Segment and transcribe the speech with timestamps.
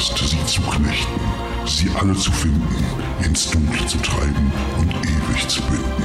[0.00, 1.20] Podcast, sie zu knechten,
[1.66, 2.66] sie alle zu finden,
[3.22, 6.04] ins Dunkle zu treiben und ewig zu binden.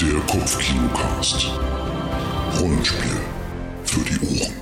[0.00, 1.52] Der Kopfkinocast.
[2.60, 3.20] Rollenspiel
[3.84, 4.52] für die Ohren.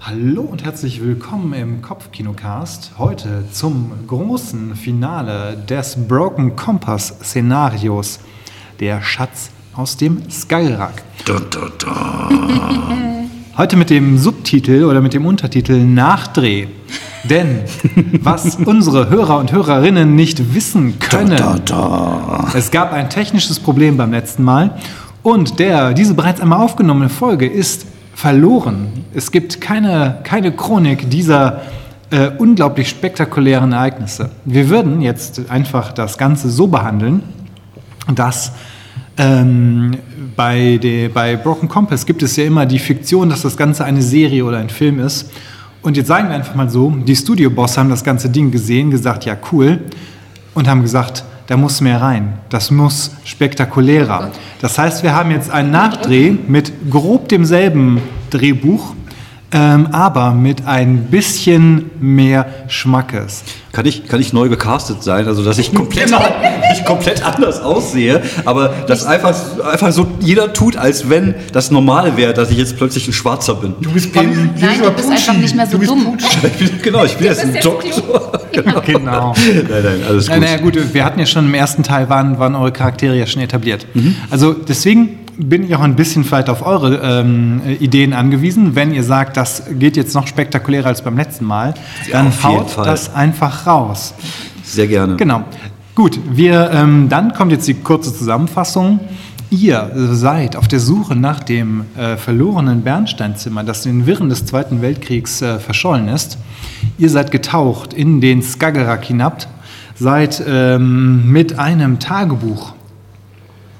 [0.00, 2.92] Hallo und herzlich willkommen im Kopfkinocast.
[2.98, 8.20] Heute zum großen Finale des Broken Compass Szenarios.
[8.80, 11.02] Der Schatz aus dem Skyrak.
[11.24, 12.28] Da, da, da.
[13.56, 16.66] Heute mit dem Subtitel oder mit dem Untertitel Nachdreh.
[17.22, 17.60] Denn
[18.20, 22.48] was unsere Hörer und Hörerinnen nicht wissen können, Da, da.
[22.54, 24.72] es gab ein technisches Problem beim letzten Mal
[25.22, 27.86] und der, diese bereits einmal aufgenommene Folge ist
[28.16, 28.88] verloren.
[29.14, 31.60] Es gibt keine, keine Chronik dieser
[32.10, 34.30] äh, unglaublich spektakulären Ereignisse.
[34.44, 37.22] Wir würden jetzt einfach das Ganze so behandeln,
[38.12, 38.50] dass
[39.16, 39.96] ähm,
[40.36, 44.02] bei, de, bei Broken Compass gibt es ja immer die Fiktion, dass das Ganze eine
[44.02, 45.30] Serie oder ein Film ist.
[45.82, 49.24] Und jetzt sagen wir einfach mal so, die Studioboss haben das ganze Ding gesehen, gesagt,
[49.26, 49.80] ja cool,
[50.54, 52.38] und haben gesagt, da muss mehr rein.
[52.48, 54.30] Das muss spektakulärer.
[54.60, 58.94] Das heißt, wir haben jetzt einen Nachdreh mit grob demselben Drehbuch,
[59.54, 63.44] ähm, aber mit ein bisschen mehr Schmackes.
[63.70, 65.28] Kann ich, kann ich neu gecastet sein?
[65.28, 66.12] Also, dass ich komplett,
[66.72, 72.16] ich komplett anders aussehe, aber dass einfach, einfach so jeder tut, als wenn das Normale
[72.16, 73.74] wäre, dass ich jetzt plötzlich ein Schwarzer bin.
[73.80, 76.18] Du bist Nein, du bist einfach nicht mehr so dumm.
[76.44, 78.32] Ich bin, genau, ich bin jetzt ein Doktor.
[78.54, 78.80] Genau.
[78.82, 79.34] Genau.
[79.36, 80.36] Nein, nein, alles gut.
[80.38, 83.26] Naja, naja, gut, wir hatten ja schon im ersten Teil, waren, waren eure Charaktere ja
[83.26, 83.84] schon etabliert.
[83.94, 84.14] Mhm.
[84.30, 88.74] Also deswegen bin ich auch ein bisschen vielleicht auf eure ähm, Ideen angewiesen.
[88.74, 91.74] Wenn ihr sagt, das geht jetzt noch spektakulärer als beim letzten Mal,
[92.10, 92.86] dann jeden haut Fall.
[92.86, 94.14] das einfach raus.
[94.62, 95.16] Sehr gerne.
[95.16, 95.44] Genau.
[95.94, 99.00] Gut, wir, ähm, dann kommt jetzt die kurze Zusammenfassung.
[99.50, 104.46] Ihr seid auf der Suche nach dem äh, verlorenen Bernsteinzimmer, das in den Wirren des
[104.46, 106.38] Zweiten Weltkriegs äh, verschollen ist.
[106.98, 109.46] Ihr seid getaucht in den Skagerrak hinab,
[109.94, 112.74] seid ähm, mit einem Tagebuch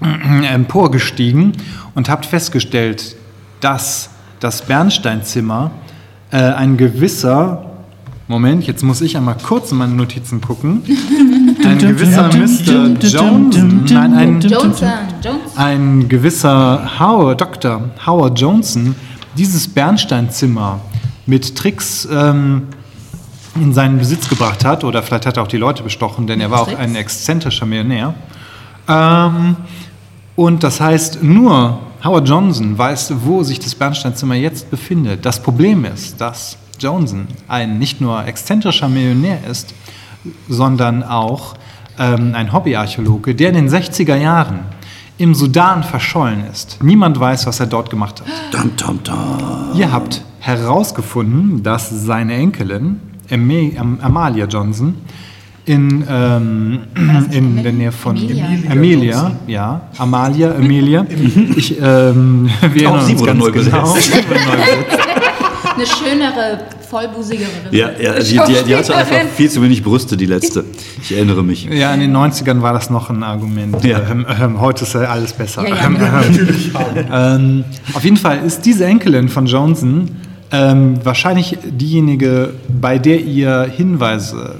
[0.04, 1.52] emporgestiegen
[1.94, 3.16] und habt festgestellt,
[3.60, 4.10] dass
[4.40, 5.70] das Bernsteinzimmer
[6.30, 7.70] äh, ein gewisser,
[8.28, 10.82] Moment, jetzt muss ich einmal kurz in meine Notizen gucken,
[11.64, 12.98] ein gewisser Mr.
[13.00, 14.88] Johnson, nein, ein, Johnson,
[15.56, 17.90] ein gewisser Howard, Dr.
[18.06, 18.94] Howard Johnson
[19.36, 20.80] dieses Bernsteinzimmer
[21.26, 22.68] mit Tricks ähm,
[23.56, 26.50] in seinen Besitz gebracht hat, oder vielleicht hat er auch die Leute bestochen, denn er
[26.50, 28.14] war auch ein exzentrischer Millionär.
[28.88, 29.56] Ähm,
[30.36, 35.24] und das heißt, nur Howard Johnson weiß, wo sich das Bernsteinzimmer jetzt befindet.
[35.24, 39.74] Das Problem ist, dass Johnson ein nicht nur exzentrischer Millionär ist,
[40.48, 41.54] sondern auch
[41.98, 44.60] ähm, ein Hobbyarchäologe, der in den 60er Jahren
[45.16, 46.82] im Sudan verschollen ist.
[46.82, 48.26] Niemand weiß, was er dort gemacht hat.
[48.52, 49.70] Dam, dam, dam.
[49.74, 53.00] Ihr habt herausgefunden, dass seine Enkelin,
[53.30, 54.96] Amalia Johnson,
[55.66, 56.80] in, ähm,
[57.30, 58.46] in der Nähe von Emilia.
[58.70, 61.06] Emilia, ja, Amalia, Emilia.
[61.56, 63.92] Ich, ähm, wir Auch sie wurde neu genau.
[63.92, 64.12] besetzt.
[65.74, 66.58] Eine schönere,
[66.88, 67.48] vollbusigere.
[67.72, 70.64] Ja, ja die, die, die hatte einfach viel zu wenig Brüste, die letzte.
[71.02, 71.64] Ich erinnere mich.
[71.64, 73.82] Ja, in den 90ern war das noch ein Argument.
[73.82, 74.00] Ja.
[74.08, 75.66] Ähm, ähm, heute ist ja alles besser.
[75.66, 75.86] Ja, ja.
[75.86, 77.64] Ähm, ähm, ähm,
[77.94, 80.10] auf jeden Fall ist diese Enkelin von Johnson
[80.52, 84.56] ähm, wahrscheinlich diejenige, bei der ihr Hinweise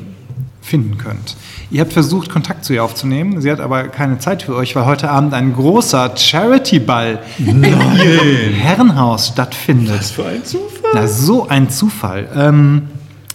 [0.65, 1.37] finden könnt.
[1.71, 3.41] Ihr habt versucht, Kontakt zu ihr aufzunehmen.
[3.43, 8.55] Sie hat aber keine Zeit für euch, weil heute Abend ein großer Charity-Ball in ihrem
[8.55, 9.99] Herrenhaus stattfindet.
[9.99, 10.91] Was für ein Zufall.
[10.95, 12.29] Na, so ein Zufall.
[12.35, 12.83] Ähm,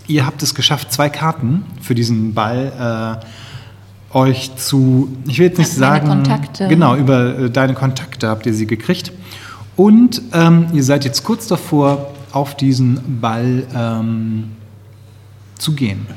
[0.07, 3.21] ihr habt es geschafft, zwei Karten für diesen Ball
[4.11, 6.67] äh, euch zu, ich will jetzt nicht sagen, Kontakte.
[6.67, 9.11] genau, über äh, deine Kontakte habt ihr sie gekriegt.
[9.75, 14.51] Und ähm, ihr seid jetzt kurz davor, auf diesen Ball ähm,
[15.57, 16.07] zu gehen.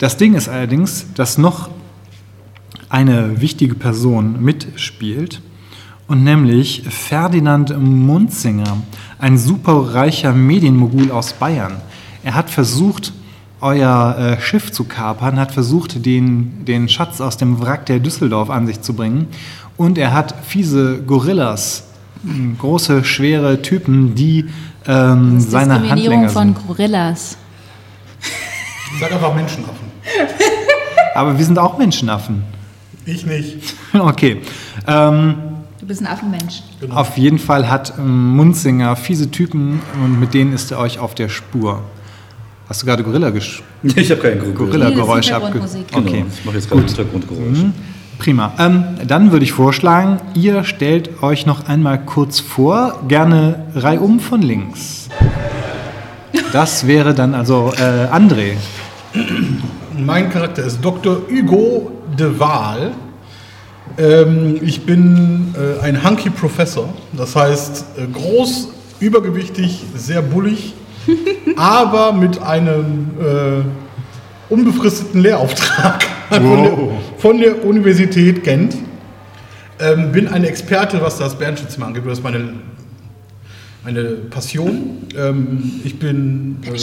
[0.00, 1.68] Das Ding ist allerdings, dass noch
[2.88, 5.42] eine wichtige Person mitspielt
[6.08, 8.78] und nämlich Ferdinand Munzinger,
[9.18, 11.82] ein superreicher Medienmogul aus Bayern.
[12.24, 13.12] Er hat versucht,
[13.60, 18.48] euer äh, Schiff zu kapern, hat versucht, den, den Schatz aus dem Wrack der Düsseldorf
[18.48, 19.28] an sich zu bringen
[19.76, 21.84] und er hat fiese Gorillas,
[22.24, 24.46] m, große, schwere Typen, die
[24.86, 26.66] ähm, seine Diskriminierung Handlänger von sind.
[26.66, 27.36] Gorillas.
[28.98, 29.89] Sag einfach Menschenaffen.
[31.14, 32.42] Aber wir sind auch Menschenaffen.
[33.06, 33.56] Ich nicht.
[33.92, 34.40] Okay.
[34.86, 35.34] Ähm,
[35.80, 36.62] Du bist ein Affenmensch.
[36.90, 41.14] Auf jeden Fall hat ähm, Munzinger fiese Typen und mit denen ist er euch auf
[41.14, 41.82] der Spur.
[42.68, 44.56] Hast du gerade Gorilla gesch Ich habe keinen Grund.
[44.56, 45.46] Gorilla-Geräusche abge...
[45.46, 45.88] Hintergrundmusik.
[45.88, 47.72] Genau, Okay, ich mache jetzt gerade Hintergrundgeräusche.
[48.18, 48.52] prima.
[48.58, 54.42] Ähm, dann würde ich vorschlagen, ihr stellt euch noch einmal kurz vor, gerne reihum von
[54.42, 55.08] links.
[56.52, 58.52] Das wäre dann also äh, André.
[59.96, 61.22] Mein Charakter ist Dr.
[61.28, 62.92] Hugo de Waal.
[63.98, 68.68] Ähm, ich bin äh, ein Hunky Professor, das heißt äh, groß,
[69.00, 70.74] übergewichtig, sehr bullig,
[71.56, 76.78] aber mit einem äh, unbefristeten Lehrauftrag von, der,
[77.18, 78.76] von der Universität Gent.
[79.80, 82.04] Ähm, bin ein Experte, was das Bärenschutzimmer angeht.
[82.06, 82.54] Das ist meine,
[83.84, 85.06] meine Passion.
[85.16, 86.78] Ähm, ich bin äh,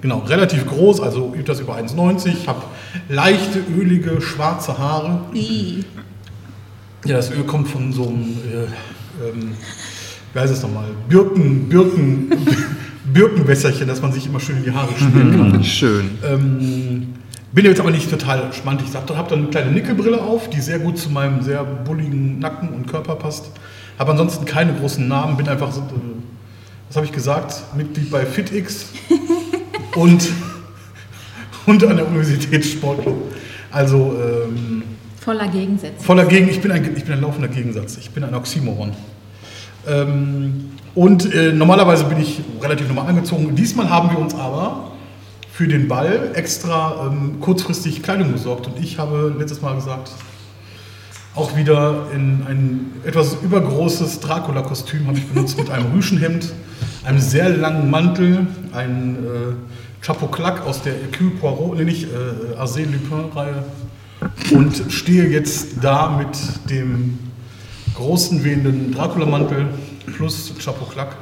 [0.00, 2.62] genau, relativ groß, also das über 1,90, habe
[3.08, 5.20] leichte, ölige, schwarze Haare.
[5.34, 5.84] I.
[7.04, 9.52] Ja, das Öl kommt von so einem, äh, ähm,
[10.32, 12.30] wie heißt es nochmal, Birken, Birken,
[13.12, 15.64] Birkenwässerchen, dass man sich immer schön in die Haare schmieren kann.
[15.64, 16.10] Schön.
[16.26, 17.14] Ähm,
[17.52, 18.88] bin jetzt aber nicht total schmantig.
[18.88, 22.70] Ich habe dann eine kleine Nickelbrille auf, die sehr gut zu meinem sehr bulligen Nacken
[22.70, 23.50] und Körper passt.
[23.98, 26.13] Habe ansonsten keine großen Namen, bin einfach, so, äh,
[26.88, 28.86] was habe ich gesagt, Mitglied bei FitX
[29.96, 30.28] und,
[31.66, 33.34] und an der Universität Sportclub.
[33.70, 34.16] Also
[34.46, 34.82] ähm,
[35.20, 36.04] Voller Gegensätze.
[36.04, 37.96] voller Gegen, ich bin, ein, ich bin ein laufender Gegensatz.
[37.96, 38.92] Ich bin ein Oxymoron.
[39.86, 43.56] Ähm, und äh, normalerweise bin ich relativ normal angezogen.
[43.56, 44.92] Diesmal haben wir uns aber
[45.50, 48.66] für den Ball extra ähm, kurzfristig Kleidung besorgt.
[48.66, 50.10] Und ich habe letztes Mal gesagt,
[51.34, 56.52] auch wieder in ein etwas übergroßes Dracula-Kostüm habe ich benutzt mit einem Rüschenhemd,
[57.04, 62.56] einem sehr langen Mantel, ein äh, Chapeau Clac aus der Hercule Poirot, nee, nicht äh,
[62.56, 63.64] Arsène Lupin-Reihe.
[64.52, 67.18] Und stehe jetzt da mit dem
[67.94, 69.66] großen wehenden Dracula-Mantel
[70.16, 71.16] plus Chapeau Clac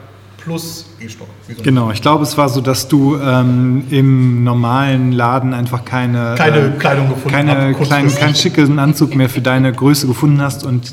[0.45, 1.29] plus Gehstock.
[1.49, 5.85] Wie so Genau, ich glaube, es war so, dass du ähm, im normalen Laden einfach
[5.85, 8.21] keine, Keine äh, Kleidung gefunden keine kurzfristig.
[8.21, 10.91] keinen schicken Anzug mehr für deine Größe gefunden hast und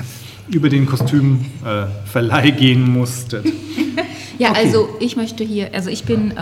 [0.49, 3.47] über den Kostümverleih äh, Verleih gehen musstest.
[4.39, 6.35] Ja, also ich möchte hier, also ich bin, äh,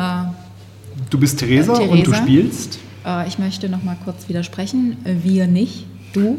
[1.09, 2.24] Du bist Theresa, Äh, und du Theresa.
[2.24, 2.80] spielst.
[3.06, 4.98] äh, ich möchte noch mal kurz widersprechen.
[5.06, 6.38] Äh, Wir nicht, du.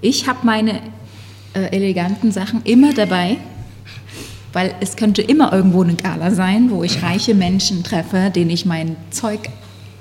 [0.00, 0.80] Ich habe meine
[1.54, 3.38] äh, eleganten Sachen immer dabei,
[4.52, 8.64] weil es könnte immer irgendwo eine Gala sein, wo ich reiche Menschen treffe, denen ich
[8.64, 9.50] mein Zeug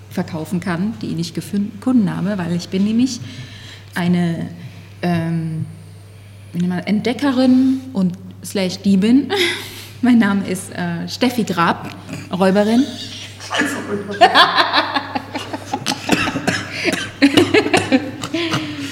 [0.09, 3.19] verkaufen kann, die ich gefunden habe, weil ich bin nämlich
[3.93, 4.49] eine
[5.01, 5.65] ähm,
[6.85, 8.13] Entdeckerin und
[8.43, 9.31] slash Diebin.
[10.01, 11.89] Mein Name ist äh, Steffi Grab,
[12.31, 12.83] Räuberin.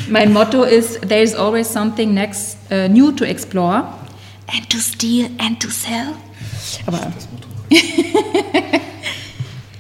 [0.10, 3.84] mein Motto ist, there is always something next, uh, new to explore
[4.48, 6.14] and to steal and to sell.
[6.86, 7.12] Aber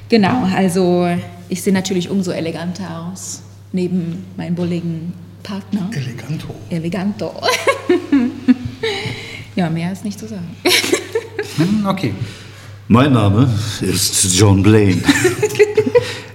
[0.10, 1.08] genau, also
[1.50, 3.42] ich sehe natürlich umso eleganter aus,
[3.72, 5.14] neben meinem bulligen
[5.44, 5.90] Partner.
[5.94, 6.48] Eleganto.
[6.70, 7.34] Eleganto.
[9.56, 10.56] ja, mehr ist nicht zu sagen.
[11.58, 12.14] Hm, okay.
[12.88, 13.50] Mein Name
[13.82, 15.02] ist John Blaine.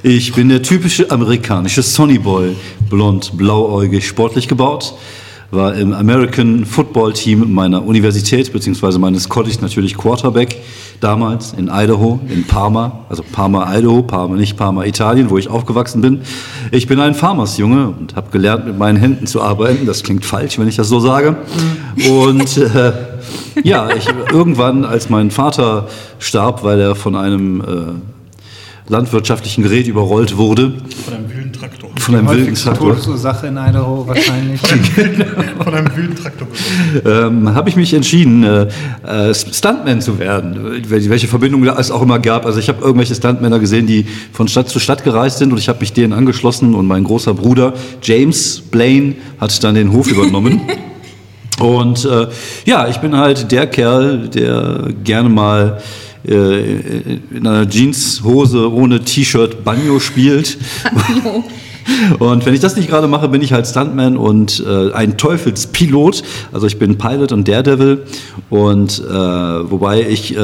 [0.03, 2.56] Ich bin der typische amerikanische Sonny Boy,
[2.88, 4.94] blond, blauäugig, sportlich gebaut.
[5.52, 8.99] War im American Football Team meiner Universität bzw.
[8.99, 10.56] meines College natürlich Quarterback.
[11.00, 16.02] Damals in Idaho, in Parma, also Parma, Idaho, Parma, nicht Parma, Italien, wo ich aufgewachsen
[16.02, 16.20] bin.
[16.70, 19.87] Ich bin ein Farmersjunge und habe gelernt, mit meinen Händen zu arbeiten.
[19.87, 21.37] Das klingt falsch, wenn ich das so sage.
[22.09, 22.92] Und äh,
[23.64, 25.88] ja, ich, irgendwann, als mein Vater
[26.19, 31.89] starb, weil er von einem äh, landwirtschaftlichen Gerät überrollt wurde, Von einem wilden Traktor.
[32.11, 34.61] Von einem wilden Traktor, Todesursache in Idaho wahrscheinlich.
[35.64, 36.49] Von einem wilden Traktor.
[37.05, 38.67] ähm, habe ich mich entschieden, äh,
[39.07, 40.83] äh, Stuntman zu werden.
[40.88, 42.47] Wel- Welche Verbindung es auch immer gab.
[42.47, 45.69] Also ich habe irgendwelche Stuntmänner gesehen, die von Stadt zu Stadt gereist sind und ich
[45.69, 50.61] habe mich denen angeschlossen und mein großer Bruder James Blaine hat dann den Hof übernommen.
[51.59, 52.29] Und äh,
[52.64, 55.83] ja, ich bin halt der Kerl, der gerne mal
[56.26, 56.61] äh,
[57.37, 60.57] in einer Jeanshose ohne T-Shirt Banjo spielt.
[62.19, 66.23] Und wenn ich das nicht gerade mache, bin ich halt Stuntman und äh, ein Teufelspilot.
[66.53, 68.05] Also ich bin Pilot und Daredevil.
[68.49, 70.41] Und äh, wobei ich äh,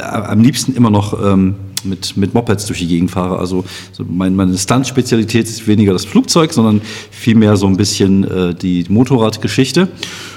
[0.00, 3.38] am liebsten immer noch ähm, mit, mit Mopeds durch die Gegend fahre.
[3.38, 8.54] Also so mein, meine Stunt-Spezialität ist weniger das Flugzeug, sondern vielmehr so ein bisschen äh,
[8.54, 9.88] die Motorradgeschichte.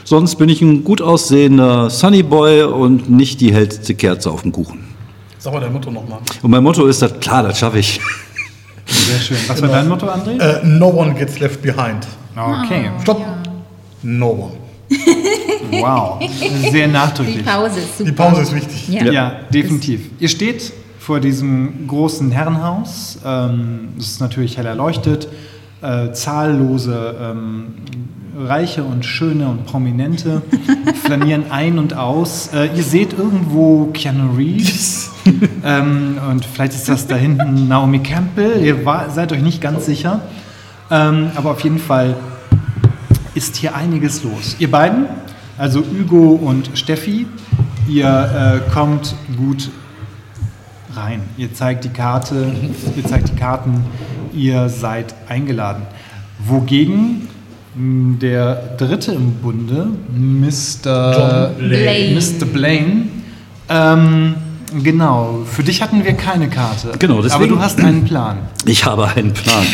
[0.04, 4.52] Sonst bin ich ein gut aussehender Sunny Boy und nicht die hellste Kerze auf dem
[4.52, 4.80] Kuchen.
[5.40, 6.20] Sag mal dein Motto nochmal.
[6.42, 8.00] Und mein Motto ist, das, klar, das schaffe ich.
[8.86, 9.38] Sehr schön.
[9.48, 10.40] Was war dein Motto, André?
[10.40, 12.08] Äh, no one gets left behind.
[12.36, 12.90] Okay.
[13.02, 13.22] Stopp.
[14.02, 14.64] No one.
[15.82, 16.20] Wow.
[16.72, 17.46] Sehr Die nachdrücklich.
[17.46, 18.10] Pause ist super.
[18.10, 18.90] Die Pause ist wichtig.
[18.90, 19.12] Ja.
[19.12, 20.10] Ja, definitiv.
[20.20, 23.20] Ihr steht vor diesem großen Herrenhaus.
[23.26, 25.28] Ähm, es ist natürlich hell erleuchtet.
[25.82, 27.74] Äh, zahllose ähm,
[28.38, 30.42] Reiche und Schöne und Prominente
[31.04, 32.50] flanieren ein und aus.
[32.54, 35.12] Äh, ihr seht irgendwo Keanu Reeves.
[35.66, 38.64] ähm, und vielleicht ist das da hinten Naomi Campbell.
[38.64, 40.22] Ihr war, seid euch nicht ganz sicher.
[40.92, 42.16] Ähm, aber auf jeden Fall
[43.36, 44.56] ist hier einiges los.
[44.60, 45.06] Ihr beiden,
[45.58, 47.26] also Hugo und Steffi,
[47.88, 49.70] ihr äh, kommt gut
[50.96, 51.22] rein.
[51.38, 52.54] Ihr zeigt die Karte,
[52.96, 53.84] ihr zeigt die Karten,
[54.34, 55.84] ihr seid eingeladen.
[56.46, 57.28] Wogegen
[57.76, 61.52] mh, der Dritte im Bunde, Mr.
[61.58, 62.20] Blaine.
[62.20, 62.46] Mr.
[62.46, 63.08] Blaine,
[63.70, 64.36] ähm,
[64.82, 66.92] genau, für dich hatten wir keine Karte.
[67.00, 68.38] Genau, Aber deswegen- du hast einen Plan.
[68.66, 69.66] Ich habe einen Plan.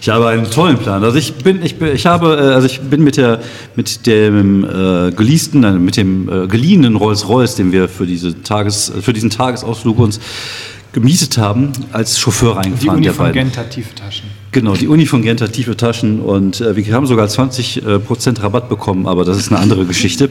[0.00, 1.02] Ich habe einen tollen Plan.
[1.02, 3.40] Also ich bin, ich bin, ich habe, äh, also ich bin mit der,
[3.74, 8.92] mit dem äh, geleasten, nein, mit dem äh, geliehenen Rolls-Royce, den wir für diese Tages,
[9.00, 10.20] für diesen Tagesausflug uns
[10.92, 12.96] gemietet haben, als Chauffeur Die reingefahren.
[12.98, 13.32] Uni der von.
[13.32, 14.26] Gent hat tiefe Taschen.
[14.52, 17.98] Genau, die Uni von Gent hat tiefe Taschen und äh, wir haben sogar 20 äh,
[17.98, 20.30] Prozent Rabatt bekommen, aber das ist eine andere Geschichte.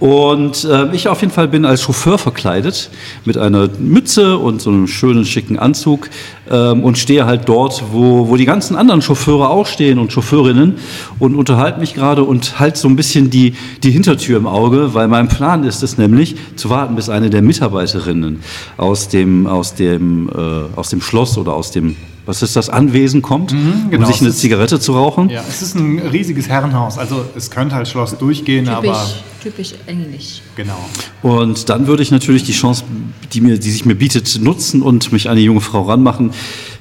[0.00, 2.90] Und äh, ich auf jeden Fall bin als Chauffeur verkleidet
[3.24, 6.10] mit einer Mütze und so einem schönen schicken Anzug
[6.50, 10.76] ähm, und stehe halt dort, wo, wo die ganzen anderen Chauffeure auch stehen und Chauffeurinnen
[11.18, 15.08] und unterhalte mich gerade und halt so ein bisschen die, die Hintertür im Auge, weil
[15.08, 18.40] mein Plan ist es nämlich zu warten, bis eine der Mitarbeiterinnen
[18.76, 23.22] aus dem, aus dem, äh, aus dem Schloss oder aus dem was ist das, Anwesen
[23.22, 23.50] kommt,
[23.90, 24.06] genau.
[24.06, 25.28] um sich eine Zigarette zu rauchen.
[25.28, 26.98] Ja, es ist ein riesiges Herrenhaus.
[26.98, 29.06] Also es könnte halt Schloss durchgehen, aber
[29.42, 30.40] Typisch, typisch englisch.
[30.56, 30.78] genau.
[31.22, 32.84] Und dann würde ich natürlich die Chance,
[33.32, 36.30] die, mir, die sich mir bietet, nutzen und mich an die junge Frau ranmachen,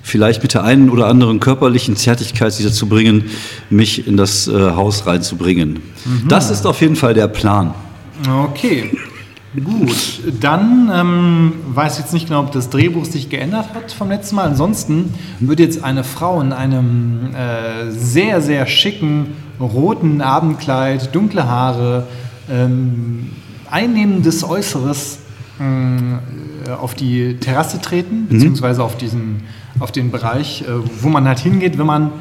[0.01, 3.25] vielleicht mit der einen oder anderen körperlichen Zärtlichkeit sie dazu bringen,
[3.69, 5.79] mich in das äh, Haus reinzubringen.
[6.27, 7.73] Das ist auf jeden Fall der Plan.
[8.27, 8.91] Okay,
[9.62, 10.22] gut.
[10.39, 14.36] Dann ähm, weiß ich jetzt nicht genau, ob das Drehbuch sich geändert hat vom letzten
[14.36, 14.48] Mal.
[14.48, 19.27] Ansonsten wird jetzt eine Frau in einem äh, sehr, sehr schicken
[19.60, 22.07] roten Abendkleid, dunkle Haare,
[22.50, 23.29] ähm,
[23.69, 25.19] einnehmendes Äußeres
[25.60, 29.43] äh, auf die Terrasse treten, beziehungsweise auf, diesen,
[29.79, 30.65] auf den Bereich, äh,
[31.01, 32.12] wo man halt hingeht, wenn man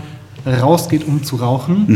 [0.45, 1.87] rausgeht, um zu rauchen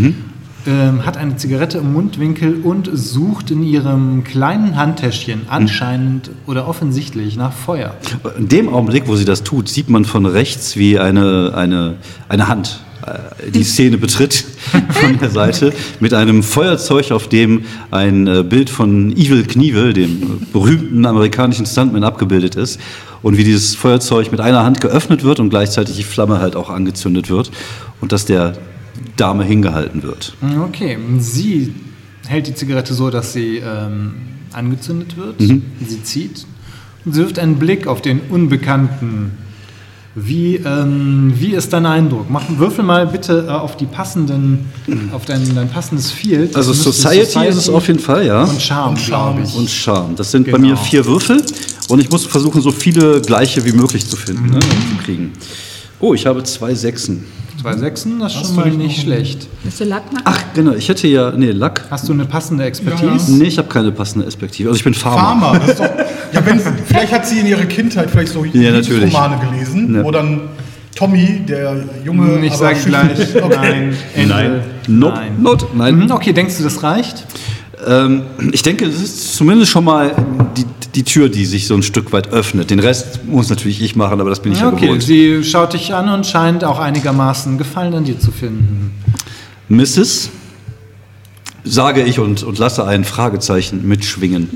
[0.67, 7.37] ähm, hat eine Zigarette im Mundwinkel und sucht in ihrem kleinen Handtäschchen anscheinend oder offensichtlich
[7.37, 7.95] nach Feuer.
[8.39, 11.97] In dem Augenblick, wo sie das tut, sieht man von rechts, wie eine, eine,
[12.29, 14.45] eine Hand äh, die Szene betritt
[14.91, 20.41] von der Seite mit einem Feuerzeug, auf dem ein äh, Bild von Evil Knievel, dem
[20.53, 22.81] berühmten amerikanischen Stuntman, abgebildet ist.
[23.23, 26.71] Und wie dieses Feuerzeug mit einer Hand geöffnet wird und gleichzeitig die Flamme halt auch
[26.71, 27.51] angezündet wird
[28.01, 28.57] und dass der
[29.17, 30.35] Dame hingehalten wird.
[30.65, 31.73] Okay, sie
[32.27, 34.15] hält die Zigarette so, dass sie ähm,
[34.53, 35.41] angezündet wird.
[35.41, 36.47] Sie zieht
[37.05, 39.33] und sie wirft einen Blick auf den Unbekannten.
[40.19, 42.31] Wie, ähm, wie ist dein Eindruck?
[42.31, 44.65] Mach, würfel mal bitte äh, auf die passenden,
[45.13, 46.57] auf dein, dein passendes Field.
[46.57, 48.45] Also müsste Society, ist es auf jeden Fall, ja.
[48.45, 49.55] Und Charme, glaube ich.
[49.55, 50.17] Und Charme.
[50.17, 50.69] Das sind bei Genau.
[50.69, 51.43] mir vier Würfel
[51.89, 55.33] und ich muss versuchen, so viele gleiche wie möglich zu finden, ne, zu kriegen.
[56.01, 57.25] Oh, ich habe zwei Sechsen.
[57.61, 59.49] Zwei Sechsen, das ist Hast schon mal nicht schlecht.
[59.63, 60.23] Willst du Lack machen?
[60.27, 61.85] Ach, genau, ich hätte ja, nee, Lack.
[61.91, 63.33] Hast du eine passende Expertise?
[63.33, 64.69] Nee, ich habe keine passende Perspektive.
[64.69, 65.41] Also ich bin Farmer.
[65.53, 65.91] Farmer, das ist doch.
[66.33, 69.15] Ja, wenn, vielleicht hat sie in ihrer Kindheit vielleicht so Ja, natürlich.
[69.15, 70.05] Romane gelesen, Ja.
[70.05, 70.41] wo dann
[70.95, 72.45] Tommy, der junge.
[72.45, 73.57] Ich sage gleich, Okay.
[73.57, 74.35] nein, Ende.
[74.35, 74.61] Nein.
[74.89, 75.15] Nope.
[75.15, 75.33] Nein.
[75.41, 75.97] Not, nein.
[75.97, 77.25] Mhm, Okay, denkst du, das reicht?
[77.87, 78.23] Ähm,
[78.53, 80.15] ich denke, es ist zumindest schon mal
[80.57, 80.65] die,
[80.97, 82.71] die Tür, die sich so ein Stück weit öffnet.
[82.71, 85.03] Den Rest muss natürlich ich machen, aber das bin ich ja, okay, gewohnt.
[85.03, 88.93] sie schaut dich an und scheint auch einigermaßen Gefallen an dir zu finden.
[89.69, 90.31] Mrs.,
[91.65, 94.49] sage ich und, und lasse ein Fragezeichen mitschwingen.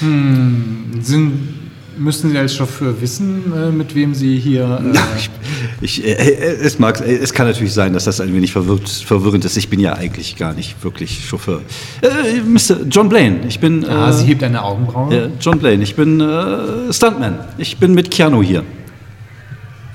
[1.02, 1.38] Sind,
[2.00, 4.80] müssen Sie als Chauffeur wissen, äh, mit wem Sie hier...
[4.94, 4.98] Äh,
[5.82, 8.88] Ich, äh, äh, es, mag, äh, es kann natürlich sein, dass das ein wenig verwirrt,
[8.88, 9.56] verwirrend ist.
[9.56, 11.62] Ich bin ja eigentlich gar nicht wirklich Chauffeur.
[12.02, 12.82] Äh, Mr.
[12.90, 13.82] John Blaine, ich bin.
[13.84, 15.14] Äh, ah, sie hebt eine Augenbraue.
[15.14, 17.38] äh, John Blaine, ich bin äh, Stuntman.
[17.56, 18.62] Ich bin mit Keanu hier.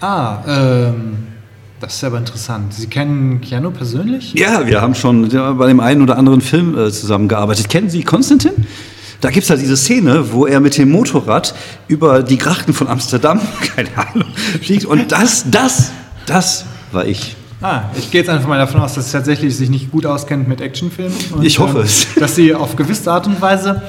[0.02, 1.18] Ah, ähm,
[1.80, 2.74] das ist aber interessant.
[2.74, 4.34] Sie kennen Keanu persönlich?
[4.34, 7.70] Ja, wir haben schon bei dem einen oder anderen Film äh, zusammengearbeitet.
[7.70, 8.54] Kennen Sie Konstantin?
[9.26, 11.56] Da gibt es halt diese Szene, wo er mit dem Motorrad
[11.88, 13.42] über die Grachten von Amsterdam,
[13.76, 14.28] keine Ahnung,
[14.62, 14.86] fliegt.
[14.86, 15.90] Und das, das,
[16.28, 17.36] das war ich.
[17.60, 20.48] Ah, ich gehe jetzt einfach mal davon aus, dass sie tatsächlich sich nicht gut auskennt
[20.48, 21.18] mit Actionfilmen.
[21.32, 22.06] Und, Ich hoffe ähm, es.
[22.20, 23.82] Dass sie auf gewisse Art und Weise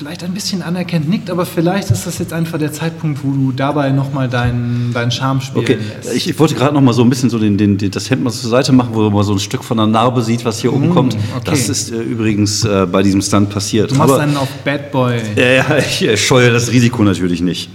[0.00, 3.52] vielleicht ein bisschen anerkennt nickt, aber vielleicht ist das jetzt einfach der Zeitpunkt, wo du
[3.52, 6.16] dabei nochmal deinen, deinen Charme spielen Okay, lässt.
[6.16, 8.24] ich, ich wollte gerade noch mal so ein bisschen so den, den, den, das Hemd
[8.24, 10.72] mal zur Seite machen, wo man so ein Stück von der Narbe sieht, was hier
[10.72, 11.16] oben kommt.
[11.16, 11.42] Mm, okay.
[11.44, 13.90] Das ist äh, übrigens äh, bei diesem Stunt passiert.
[13.90, 15.20] du machst Aber, einen auf Bad Boy.
[15.36, 17.68] äh, ja, ich scheue das Risiko natürlich nicht.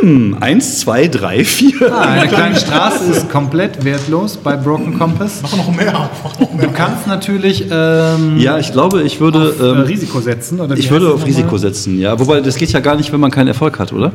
[0.00, 1.92] Hm, eins, zwei, drei, vier.
[1.92, 5.40] Ah, eine kleine Straße ist komplett wertlos bei Broken Compass.
[5.42, 6.10] Mach noch mehr.
[6.24, 6.66] Mach noch mehr.
[6.66, 9.50] Du kannst natürlich ähm, Ja, ich glaube, ich würde.
[9.50, 10.60] auf, äh, ähm, Risiko setzen.
[10.60, 11.26] Oder ich würde auf?
[11.26, 12.18] Risiko setzen, ja.
[12.18, 14.12] Wobei, das geht ja gar nicht, wenn man keinen Erfolg hat, oder?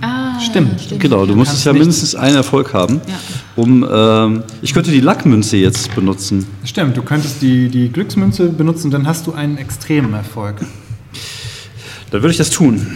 [0.00, 0.86] Ah, Stimmt.
[0.98, 3.00] Genau, du musstest ja nicht- mindestens einen Erfolg haben.
[3.08, 3.14] Ja.
[3.56, 6.46] Um, ähm, ich könnte die Lackmünze jetzt benutzen.
[6.64, 10.56] Stimmt, du könntest die, die Glücksmünze benutzen, dann hast du einen extremen Erfolg.
[12.10, 12.86] Dann würde ich das tun.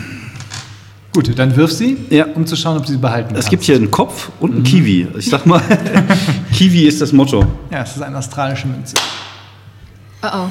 [1.12, 2.26] Gut, dann wirf sie, Ja.
[2.34, 3.50] um zu schauen, ob du sie behalten Es kannst.
[3.50, 5.08] gibt hier einen Kopf und einen Kiwi.
[5.18, 5.60] Ich sag mal,
[6.52, 7.44] Kiwi ist das Motto.
[7.70, 8.94] Ja, es ist eine australische Münze.
[10.22, 10.50] Oh oh, Und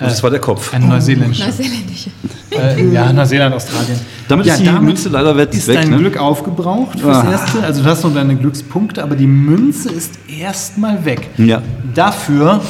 [0.00, 0.74] das war der Kopf.
[0.74, 1.44] Eine neuseeländische.
[1.44, 2.10] neuseeländische.
[2.50, 4.00] Äh, ja, Neuseeland, Australien.
[4.26, 5.98] Damit ja, ist die Münze leider weg- ist dein ne?
[5.98, 7.30] Glück aufgebraucht fürs Ah.
[7.30, 7.62] Erste.
[7.62, 11.28] Also du hast noch deine Glückspunkte, aber die Münze ist erstmal weg.
[11.36, 11.62] Ja.
[11.94, 12.60] Dafür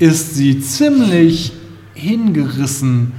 [0.00, 1.52] ist sie ziemlich
[1.94, 3.12] hingerissen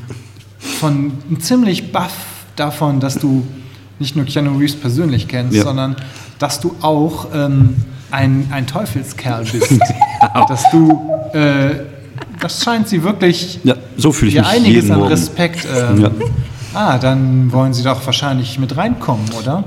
[0.58, 2.14] von ziemlich baff
[2.58, 3.46] davon, dass du
[4.00, 5.64] nicht nur Keanu Reeves persönlich kennst, Ja.
[5.64, 5.96] sondern
[6.40, 7.76] dass du auch ähm,
[8.12, 9.80] ein, ein Teufelskerl bist.
[10.48, 11.76] dass du, äh,
[12.40, 15.12] das scheint sie wirklich Ja, so fühle ich mich einiges jeden an Morgen.
[15.12, 15.68] Respekt.
[15.74, 16.12] Ähm, Ja.
[16.74, 19.64] Ah, dann wollen sie doch wahrscheinlich mit reinkommen, oder?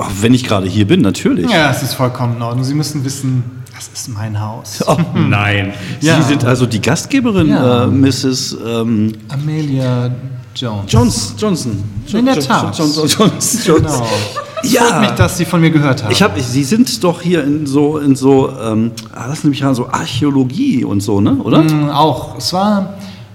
[0.00, 1.50] Ach, Wenn ich gerade hier bin, natürlich.
[1.50, 2.64] Ja, es ist vollkommen in Ordnung.
[2.64, 4.82] Sie müssen wissen, das ist mein Haus.
[4.86, 5.72] Oh, nein.
[6.00, 6.16] Ja.
[6.16, 7.84] Sie sind also die Gastgeberin, Ja.
[7.84, 8.56] äh, Mrs.
[8.66, 10.10] Ähm, Amelia
[10.54, 10.92] Jones.
[10.92, 11.82] Jones, Johnson.
[12.12, 12.76] In der Tat.
[12.78, 13.76] Johnson, Johnson, Johnson.
[13.82, 14.06] Genau.
[14.62, 14.84] Es Ja.
[14.84, 16.10] freut mich, dass Sie von mir gehört haben.
[16.10, 19.62] Ich habe, Sie sind doch hier in so, in so, ähm, ah, lassen Sie mich
[19.62, 21.32] ran, so Archäologie und so, ne?
[21.34, 21.60] Oder?
[21.62, 22.38] Mm, auch.
[22.38, 22.94] Es war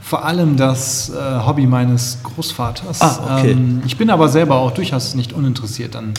[0.09, 2.99] vor allem das äh, Hobby meines Großvaters.
[2.99, 3.51] Ah, okay.
[3.51, 6.15] Ähm, ich bin aber selber auch durchaus nicht uninteressiert an,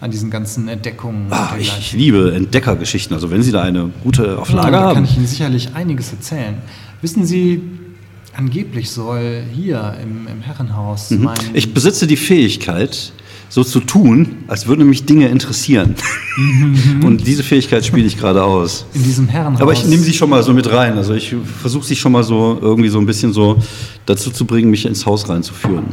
[0.00, 1.26] an diesen ganzen Entdeckungen.
[1.30, 1.76] Ah, dergleichen.
[1.80, 3.12] ich liebe Entdeckergeschichten.
[3.12, 5.04] Also wenn Sie da eine gute auf Ja, Lager kann haben.
[5.04, 6.54] ich Ihnen sicherlich einiges erzählen.
[7.00, 7.62] Wissen Sie,
[8.36, 11.36] angeblich soll hier im, im Herrenhaus mein...
[11.36, 11.54] Mhm.
[11.54, 13.12] Ich besitze die Fähigkeit,
[13.52, 15.94] so zu tun, als würden mich Dinge interessieren.
[16.38, 17.04] Mhm.
[17.04, 18.86] Und diese Fähigkeit spiele ich gerade aus.
[18.94, 19.60] in diesem Herrenhaus...
[19.60, 20.96] Aber ich nehme sie schon mal so mit rein.
[20.96, 23.58] Also ich versuche sie schon mal so irgendwie so ein bisschen so
[24.06, 25.84] dazu zu bringen, mich ins Haus reinzuführen.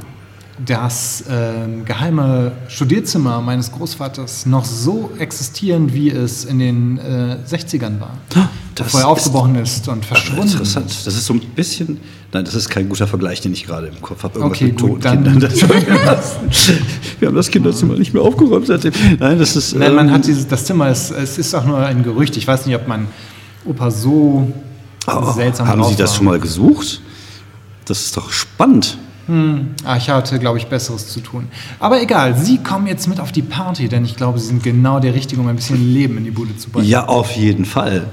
[0.65, 7.99] Das ähm, geheime Studierzimmer meines Großvaters noch so existieren, wie es in den äh, 60ern
[7.99, 8.17] war.
[8.75, 10.43] Das bevor er ist- aufgebrochen ist und verschwunden.
[10.51, 10.91] Interessant.
[11.05, 11.99] Das ist so ein bisschen.
[12.31, 14.39] Nein, das ist kein guter Vergleich, den ich gerade im Kopf habe.
[14.39, 15.41] Irgendwas Okay, mit gut, dann-
[17.19, 18.93] wir haben das Kinderzimmer nicht mehr aufgeräumt seitdem.
[19.19, 19.75] Nein, das ist.
[19.75, 22.37] Nein, man ähm, hat dieses, das Zimmer, ist, es ist auch nur ein Gerücht.
[22.37, 23.07] Ich weiß nicht, ob mein
[23.65, 24.51] Opa so
[25.07, 27.01] oh, seltsam Haben Sie das schon mal gesucht?
[27.85, 28.97] Das ist doch spannend.
[29.83, 31.47] Ah, ich hatte, glaube ich, Besseres zu tun.
[31.79, 34.99] Aber egal, Sie kommen jetzt mit auf die Party, denn ich glaube, Sie sind genau
[34.99, 36.87] der Richtige, um ein bisschen Leben in die Bude zu bringen.
[36.87, 38.07] Ja, auf jeden Fall.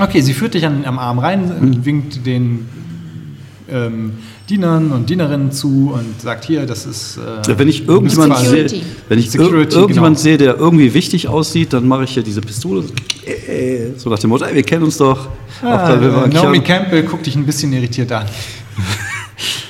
[0.00, 2.68] Okay, sie führt dich an, am Arm rein, winkt den
[3.70, 4.12] ähm,
[4.48, 7.18] Dienern und Dienerinnen zu und sagt hier, das ist.
[7.18, 8.82] Äh, Wenn ich irgendjemand sehe, Security.
[9.08, 10.22] wenn ich Security, ir irgendjemand genau.
[10.22, 12.84] sehe, der irgendwie wichtig aussieht, dann mache ich hier diese Pistole.
[13.26, 15.28] äh, So nach dem Motto, ey, wir kennen uns doch.
[15.62, 18.26] Ah, äh, Naomi Campbell guckt dich ein bisschen irritiert an.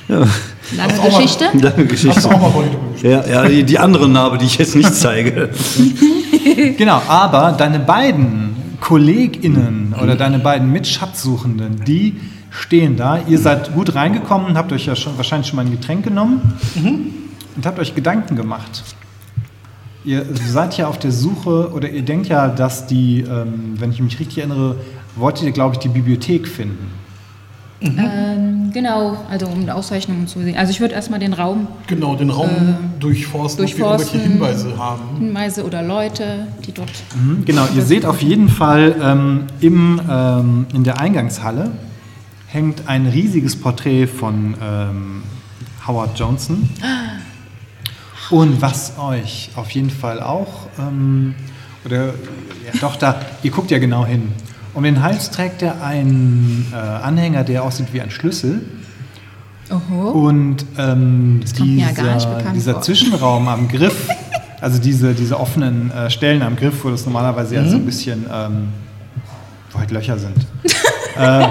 [0.77, 1.45] Lange auch mal- Geschichte.
[1.55, 2.21] Lange Hast Geschichte.
[2.23, 2.65] du auch mal?
[3.03, 5.51] Ja, ja die, die andere Narbe, die ich jetzt nicht zeige.
[6.77, 12.17] Genau, aber deine beiden KollegInnen oder deine beiden Mitschatzsuchenden, die
[12.51, 13.21] stehen da.
[13.29, 16.55] Ihr seid gut reingekommen, habt euch ja schon, wahrscheinlich schon mal ein Getränk genommen
[17.55, 18.83] und habt euch Gedanken gemacht.
[20.05, 24.01] Ihr seid ja auf der Suche, oder ihr denkt ja, dass die, ähm, wenn ich
[24.01, 24.77] mich richtig erinnere,
[25.17, 26.91] wollt ihr, glaube ich, die Bibliothek finden.
[27.81, 30.57] Ähm, genau, also um Auszeichnungen zu sehen.
[30.57, 32.49] Also ich würde erstmal den Raum, Genau, den Raum
[32.99, 34.21] durchforsten, ob wir durchforsten.
[34.21, 35.17] irgendwelche Hinweise haben.
[35.19, 36.91] Hinweise oder Leute, die dort.
[37.15, 41.71] Mhm, Genau, ihr seht auf jeden Fall ähm, im, ähm, in der Eingangshalle
[42.49, 45.23] hängt ein riesiges Porträt von ähm,
[45.87, 46.69] Howard Johnson.
[48.31, 51.35] Und was euch auf jeden Fall auch, ähm,
[51.85, 52.13] oder ja,
[52.81, 54.33] doch da, ihr guckt ja genau hin.
[54.75, 58.61] Um den Hals trägt er einen äh, Anhänger, der aussieht wie ein Schlüssel.
[59.71, 60.11] Oho.
[60.11, 62.83] Und ähm, dieser, dieser vor.
[62.83, 64.09] Zwischenraum am Griff,
[64.61, 67.83] also diese, diese offenen äh, Stellen am Griff, wo das normalerweise ja so Mhm.
[67.83, 68.69] ein bisschen, ähm,
[69.73, 70.37] wo halt Löcher sind,
[71.19, 71.47] äh,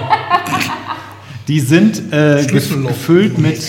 [1.48, 3.62] die sind äh, gefüllt mit,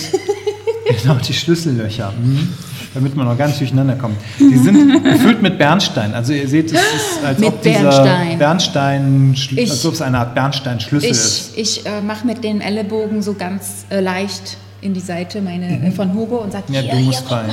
[1.01, 2.49] genau, die Schlüssellöcher, mhm.
[2.93, 4.17] Damit man noch nicht durcheinander kommt.
[4.39, 6.13] Die sind gefüllt mit Bernstein.
[6.13, 8.37] Also ihr seht, es ist, als Mit ob dieser Bernstein.
[8.39, 11.51] Bernstein, Ich- als ob es eine Art Bernsteinschlüssel ist.
[11.55, 15.91] Ich, äh, mache mit den Ellenbogen so ganz äh, leicht in die Seite meine äh,
[15.91, 17.49] von Hugo und sage, Ja, hier, du musst rein.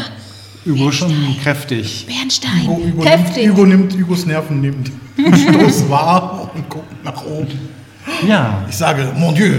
[0.65, 2.07] Übo schon kräftig.
[2.09, 3.49] Bernstein, Hugo, Hugo, nimmt, kräftig.
[3.51, 7.59] Hugo nimmt Hugos Nerven, nimmt Stoß wahr und guckt nach oben.
[8.27, 9.53] Ja, Ich sage, mon Dieu.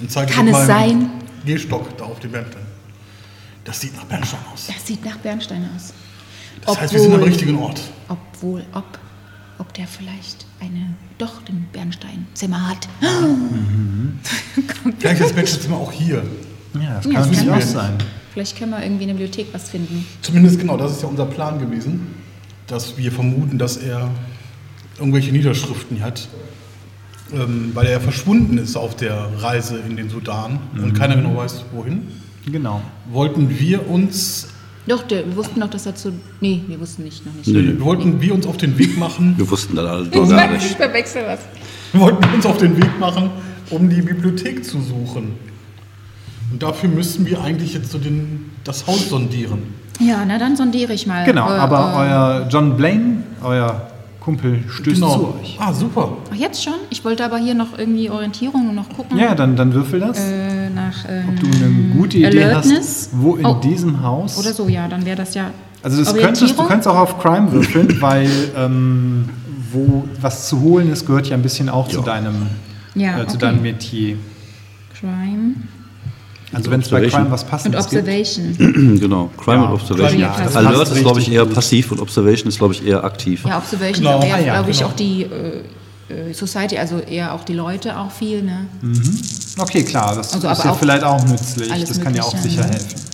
[0.00, 1.10] Und zeige Kann es meinem sein?
[1.44, 2.62] Gehstock da auf dem Bernstein.
[3.64, 4.66] Das sieht nach Bernstein aus.
[4.66, 5.92] Das sieht nach Bernstein aus.
[6.64, 7.80] Das heißt, wir sind am richtigen Ort.
[8.08, 8.98] Obwohl, ob,
[9.58, 12.88] ob der vielleicht eine, doch den Bernsteinzimmer hat.
[14.98, 16.22] Vielleicht ist das Bachelor-Zimmer auch hier.
[16.74, 17.98] Ja, das Ja, kann das natürlich kann auch sein.
[18.32, 20.06] Vielleicht können wir irgendwie in der Bibliothek was finden.
[20.22, 22.14] Zumindest genau, das ist ja unser Plan gewesen,
[22.66, 24.10] dass wir vermuten, dass er
[24.98, 26.28] irgendwelche Niederschriften hat,
[27.32, 31.64] ähm, weil er verschwunden ist auf der Reise in den Sudan und keiner genau weiß,
[31.72, 32.08] wohin.
[32.50, 32.80] Genau.
[33.10, 34.48] Wollten wir uns,
[34.86, 36.12] Doch, der, wir wussten doch, dass er zu.
[36.40, 37.46] Nee, wir wussten nicht, noch nicht.
[37.48, 37.76] Nö.
[37.80, 40.76] wollten wir uns auf den Weg machen, Wir wussten das alle doch gar Ich nicht.
[40.76, 41.40] verwechsel was.
[42.00, 43.30] wollten uns auf den Weg machen,
[43.70, 45.32] um die Bibliothek zu suchen.
[46.52, 49.62] Und dafür müssten wir eigentlich jetzt so den, das Haus sondieren.
[50.00, 51.24] Ja, na dann sondiere ich mal.
[51.24, 53.89] Genau, Äh, aber äh, euer John Blaine, euer
[54.20, 55.56] Kumpel, stößt zu euch.
[55.58, 56.12] Ah, super.
[56.30, 56.74] Ach, jetzt schon?
[56.90, 59.18] Ich wollte aber hier noch irgendwie Orientierung und noch gucken.
[59.18, 60.18] Ja, dann, dann würfel das.
[60.18, 61.04] Äh, nach.
[61.08, 62.78] Ähm, Ob du eine gute Idee Alertness?
[62.78, 63.54] hast, wo in Oh.
[63.54, 64.38] diesem Haus.
[64.38, 65.50] Oder so, ja, dann wäre das ja.
[65.82, 69.28] Also das könntest, du könntest auch auf Crime würfeln, weil ähm,
[69.72, 72.48] wo was zu holen ist, gehört ja ein bisschen auch zu deinem,
[72.94, 73.46] Ja, äh, zu okay.
[73.46, 74.16] deinem Metier.
[74.98, 75.54] Crime
[76.52, 77.22] Also wenn es bei Observation.
[77.22, 78.02] Crime was und passendes gibt.
[78.08, 78.98] Observation.
[79.00, 80.20] genau, Crime Ja, und Observation.
[80.20, 83.44] ja, Alert passt ist, glaube ich, eher passiv und Observation ist, glaube ich, eher aktiv.
[83.46, 84.18] Ja, Observation Genau.
[84.18, 84.90] ist aber Ah, eher, ja, glaube ich, genau.
[84.90, 85.28] auch die äh,
[86.30, 88.66] äh, Society, also eher auch die Leute auch viel, ne?
[89.58, 91.84] Okay, klar, das Also ist aber ja auch vielleicht auch nützlich.
[91.84, 92.70] Das kann ja auch sicher ne?
[92.72, 93.09] helfen.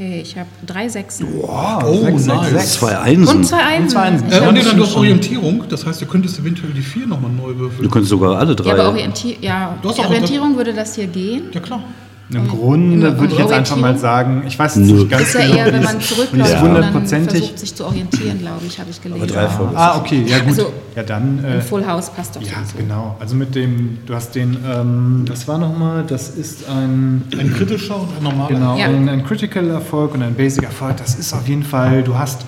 [0.00, 1.26] Okay, ich habe drei Sechsen.
[1.42, 2.50] Wow, Oh, sechs, nice.
[2.52, 2.72] sechs.
[2.78, 3.36] Zwei Einsen.
[3.36, 3.88] Und zwei Einsen.
[3.90, 4.32] zwei Einsen.
[4.32, 7.30] Äh, und nee, dann du hast Orientierung, das heißt, du könntest eventuell die vier nochmal
[7.30, 7.82] neu würfeln.
[7.82, 8.68] Du könntest sogar alle drei.
[8.68, 11.50] ja, aber Orientier ja, Du hast die auch- Orientierung würde das hier gehen.
[11.52, 11.84] Ja, klar.
[12.32, 15.34] Im Grunde Im- würde ich jetzt einfach mal sagen, ich weiß jetzt nicht ganz Ist
[15.34, 17.38] ja genau, eher, wie wenn man zurückläuft dann hundertprozentig.
[17.40, 19.26] versucht, sich zu orientieren, glaube ich, habe ich gelesen.
[19.26, 19.72] drei Folgen.
[19.76, 20.48] Ah, okay, ja gut.
[20.48, 21.44] Also, ja, dann.
[21.44, 22.76] Ein Äh, Full House passt doch ja, sowieso.
[22.78, 23.16] genau.
[23.18, 27.96] Also mit dem, du hast den, ähm, das war nochmal, das ist ein, Ein kritischer
[28.00, 28.48] und ein normaler.
[28.48, 28.84] genau, Ja.
[28.86, 30.98] ein, ein Critical Erfolg und ein Basic Erfolg.
[30.98, 32.42] Das ist auf jeden Fall, du hast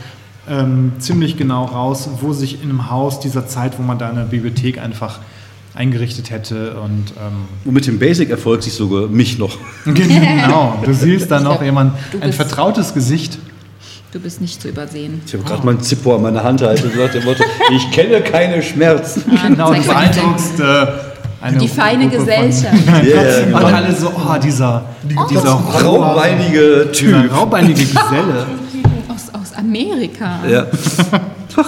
[0.48, 4.24] ähm, ziemlich genau raus, wo sich in einem Haus dieser Zeit, wo man da eine
[4.24, 5.20] Bibliothek einfach
[5.74, 9.56] eingerichtet hätte und ähm, Und mit dem Basic-Erfolg siehst du sogar mich noch.
[9.84, 13.38] genau, du siehst da noch jemand, ein vertrautes Gesicht.
[14.12, 15.22] Du bist nicht zu übersehen.
[15.26, 17.42] Ich habe gerade meinen Zippo an meiner Hand gehalten und gesagt, dem Motto,
[17.74, 19.24] ich kenne keine Schmerzen.
[19.48, 20.86] Genau, du beeindruckst äh,
[21.40, 22.74] eine Die feine Gruppe von- Gesellschaft.
[23.06, 24.84] Yeah, Und alle so, oh, dieser,
[25.30, 27.34] dieser Raubeinige dieser Typ.
[27.34, 28.46] raubeinige Geselle.
[29.08, 30.40] Aus, aus Amerika.
[30.46, 30.66] Ja.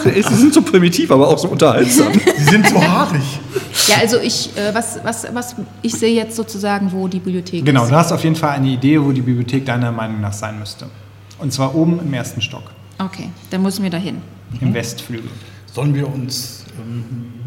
[0.04, 2.12] Ey, sie sind so primitiv, aber auch so unterhaltsam.
[2.38, 3.22] Die sind so haarig.
[3.88, 7.82] Ja, also ich, äh, was, was, was, ich sehe jetzt sozusagen, wo die Bibliothek Genau,
[7.84, 7.90] ist.
[7.90, 10.86] du hast auf jeden Fall eine Idee, wo die Bibliothek deiner Meinung nach sein müsste.
[11.38, 12.62] Und zwar oben im ersten Stock,
[12.98, 14.18] Okay, dann müssen wir dahin.
[14.60, 15.28] im Westflügel.
[15.72, 16.64] Sollen wir uns.
[16.80, 17.04] Ähm,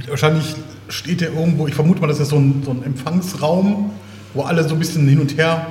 [0.09, 0.55] wahrscheinlich
[0.89, 3.91] steht der irgendwo, ich vermute mal, das ist so ein, so ein Empfangsraum,
[4.33, 5.67] wo alle so ein bisschen hin und her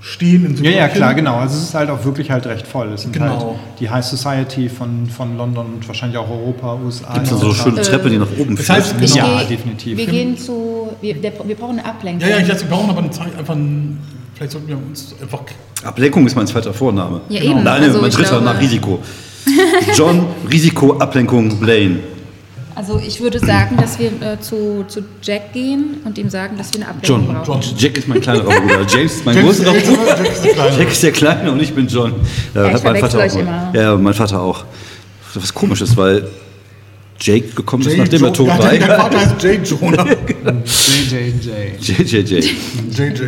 [0.00, 0.44] stehen.
[0.46, 1.36] In so Ja, ja, klar, genau.
[1.36, 2.92] Also es ist halt auch wirklich halt recht voll.
[2.92, 3.26] Es sind Genau.
[3.26, 7.14] halt die High Society von, von London und wahrscheinlich auch Europa, USA.
[7.14, 8.78] Gibt es so eine schöne Treppe, die nach oben Das führt?
[8.78, 9.96] heißt, Ich Ja, definitiv.
[9.98, 12.20] Wir gehen zu, wir, der, wir brauchen eine Ablenkung.
[12.28, 13.98] Ja, ja, ich dachte, wir brauchen aber eine Zeit, einfach ein,
[14.34, 15.40] Vielleicht sollten wir uns einfach.
[15.82, 17.22] Ablenkung ist mein zweiter Vorname.
[17.28, 17.64] Ja, eben.
[17.64, 19.00] Nein, Also mein dritter glaube- nach Risiko.
[19.96, 21.98] John, Risiko, Ablenkung, Blaine.
[22.78, 26.72] Also ich würde sagen, dass wir äh, zu, zu Jack gehen und ihm sagen, dass
[26.72, 27.34] wir eine Ablenkung John.
[27.44, 27.60] brauchen.
[27.60, 27.74] John.
[27.76, 28.86] Jack ist mein kleinerer Bruder.
[28.88, 30.16] James ist mein großer der Bruder.
[30.16, 30.78] Jack ist der Kleine.
[30.78, 32.14] Jack ist der Kleine und ich bin John.
[32.54, 33.38] Ja, ich hat mein Vater euch auch.
[33.40, 33.72] immer.
[33.74, 34.64] Ja, mein Vater auch.
[35.34, 36.28] Was komisch ist, weil
[37.20, 38.68] Jake gekommen ist, nachdem er Jo- tot ja, war.
[38.70, 39.68] Dein dein Vater heißt J.
[39.68, 40.06] Jonah.
[40.64, 41.50] JJJ.
[41.80, 42.34] JJJ.
[42.96, 43.22] JJ.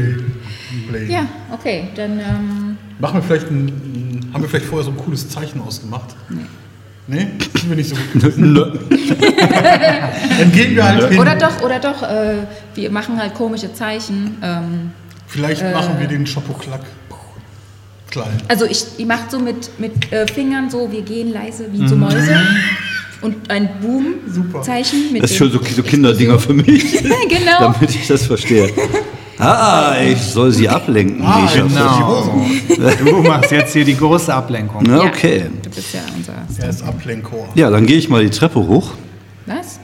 [0.89, 1.07] Blade.
[1.09, 4.31] Ja, okay, dann ähm, Machen wir vielleicht ein, ein.
[4.33, 6.15] Haben wir vielleicht vorher so ein cooles Zeichen ausgemacht?
[6.29, 6.43] Nee.
[7.11, 7.27] Nee?
[7.59, 8.23] Sind wir nicht so gut.
[10.39, 11.19] Dann gehen wir halt hin.
[11.19, 12.37] oder doch, oder doch, äh,
[12.77, 14.37] wir machen halt komische Zeichen.
[14.41, 14.93] Ähm,
[15.27, 16.83] Vielleicht machen wir den Schopoklack
[18.11, 18.29] klein.
[18.49, 21.97] also ich, die macht so mit, mit äh, Fingern so, wir gehen leise wie so
[21.97, 22.41] Mäuse.
[23.23, 23.69] Und ein
[24.27, 24.49] Super.
[24.53, 26.93] Boom-Zeichen mit Das ist schon so, so Kinderdinger für mich,
[27.29, 27.73] genau.
[27.73, 28.73] damit ich das verstehe.
[29.41, 31.25] Ah, ich soll sie ablenken.
[31.25, 32.45] Ah, ich Genau.
[33.05, 34.83] Du machst jetzt hier die große Ablenkung.
[34.87, 35.47] Na, Ja, okay.
[35.63, 36.35] Du bist ja unser.
[36.63, 37.49] Er ist Ablenkor.
[37.55, 38.93] Ja, dann gehe ich mal die Treppe hoch.
[39.47, 39.80] Was?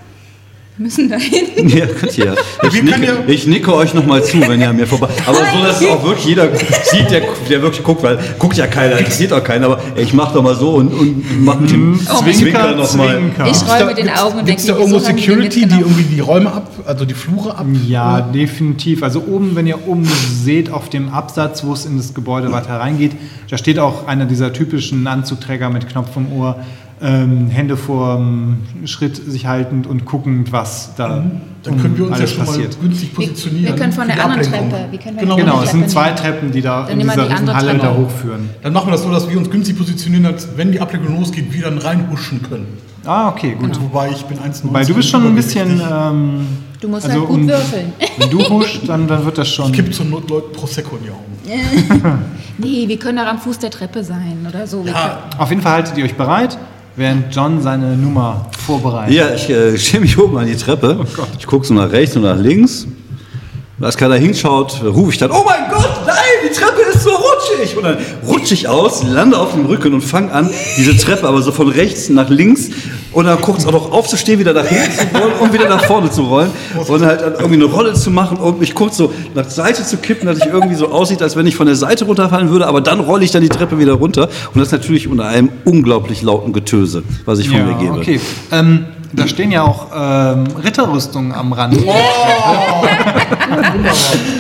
[0.78, 1.44] Müssen da hin.
[1.68, 2.34] Ja, könnt ihr.
[2.62, 5.08] Ich nicke, ja- ich nicke euch nochmal zu, wenn ihr an mir vorbei.
[5.26, 6.48] Aber so, dass auch wirklich jeder
[6.84, 9.66] sieht, der, der wirklich guckt, weil guckt ja keiner, interessiert auch keiner.
[9.66, 13.20] Aber ich mach doch mal so und, und mach mit dem Oh, Zwinker nochmal.
[13.50, 16.70] Ich roll mit den Augen und denke, da irgendwo Security, die irgendwie die Räume ab,
[16.84, 17.66] also die Flure ab?
[17.86, 19.02] Ja, definitiv.
[19.02, 20.04] Also oben, wenn ihr oben
[20.44, 23.12] seht, auf dem Absatz, wo es in das Gebäude weiter reingeht,
[23.50, 26.60] da steht auch einer dieser typischen Anzugträger mit Knopf im Ohr.
[27.02, 31.24] Ähm, Hände vorm Schritt sich haltend und guckend, was da
[31.62, 32.76] Dann um können wir uns ja alles schon passiert.
[32.78, 33.64] mal günstig Wir- positionieren.
[33.66, 34.70] wir können von der anderen Ablenkung.
[34.70, 36.16] Treppe- wir genau, Genau, es sind zwei nehmen.
[36.16, 38.48] Treppen, die da Dann in wir dieser die Halle da hochführen.
[38.62, 41.52] Dann machen wir das so, dass wir uns günstig positionieren, als wenn die Ablenkung losgeht,
[41.52, 42.66] wir dann reinhuschen können.
[43.04, 43.72] Ah, okay, gut.
[43.74, 43.84] Genau.
[43.84, 44.72] Wobei ich bin 1,90.
[44.72, 45.80] Weil du bist schon ein bisschen.
[45.92, 46.46] Ähm,
[46.80, 47.92] Du musst also halt gut würfeln.
[48.18, 49.72] Wenn du huschst, dann, dann wird das schon.
[49.72, 52.18] Kipp zur Not Leute Prosecco in die Augen.
[52.58, 54.84] Nee, wir können auch am Fuß der Treppe sein oder so.
[54.84, 56.56] Wir Ja, Auf jeden Fall haltet ihr euch bereit,
[56.96, 59.14] während John seine Nummer vorbereitet.
[59.14, 61.06] Ja, ich äh, stelle mich oben an die Treppe.
[61.38, 62.86] ich gucke so nach rechts und nach links.
[63.78, 67.10] Und als keiner hinschaut, rufe ich dann, oh mein Gott, nein, die Treppe ist so
[67.10, 67.76] rutschig.
[67.76, 71.42] Und dann rutsche ich aus, lande auf dem Rücken und fange an, diese Treppe aber
[71.42, 72.70] so von rechts nach links
[73.16, 76.10] und dann kurz auch noch aufzustehen, wieder nach hinten zu rollen und wieder nach vorne
[76.10, 76.50] zu rollen
[76.86, 79.96] und halt dann irgendwie eine Rolle zu machen und mich kurz so nach Seite zu
[79.96, 82.82] kippen, dass ich irgendwie so aussieht, als wenn ich von der Seite runterfallen würde, aber
[82.82, 86.52] dann rolle ich dann die Treppe wieder runter und das natürlich unter einem unglaublich lauten
[86.52, 87.94] Getöse, was ich von mir gebe.
[87.94, 88.20] okay.
[88.52, 91.78] Ähm, da stehen ja auch ähm, Ritterrüstungen am Rand.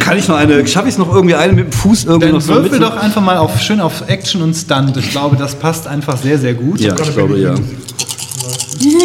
[0.00, 2.32] Kann ich noch eine, schaffe ich es noch irgendwie eine mit dem Fuß irgendwie noch
[2.34, 4.94] Dann so würfel doch einfach mal auf, schön auf Action und Stunt.
[4.98, 6.80] Ich glaube, das passt einfach sehr, sehr gut.
[6.80, 7.54] Ja, ich glaube ja.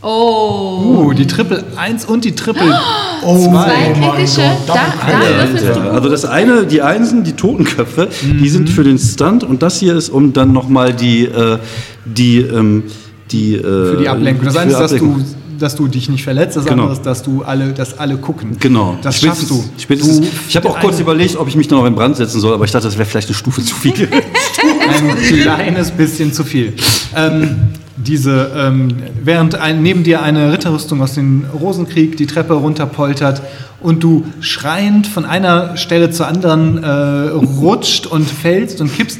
[0.00, 2.72] Oh, Uh, die Triple 1 und die Triple
[3.24, 4.42] oh, zwei mein kritische.
[4.66, 5.90] Gott, Da, da würfelst du.
[5.90, 9.96] Also das eine, die Einsen, die Totenköpfe, die sind für den Stunt und das hier
[9.96, 11.58] ist um dann nochmal die, äh,
[12.04, 12.84] die, ähm,
[13.32, 14.44] die äh, für die Ablenkung.
[14.44, 15.16] Das eine ist, dass du,
[15.58, 16.56] dass du dich nicht verletzt.
[16.56, 16.84] Das Genau.
[16.84, 18.56] andere ist, dass du alle, dass alle gucken.
[18.60, 18.96] Genau.
[19.02, 19.82] Das Spätestens- schaffst du.
[19.82, 22.40] Spätestens, du ich habe auch kurz überlegt, ob ich mich da noch in Brand setzen
[22.40, 24.08] soll, aber ich dachte, das wäre vielleicht eine Stufe zu viel.
[25.10, 26.74] ein kleines bisschen zu viel.
[27.14, 27.56] Ähm,
[27.96, 33.42] diese, ähm, während ein, neben dir eine Ritterrüstung aus dem Rosenkrieg die Treppe runterpoltert
[33.80, 39.18] und du schreiend von einer Stelle zur anderen äh, rutscht und fällst und kippst,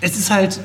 [0.00, 0.58] es ist halt,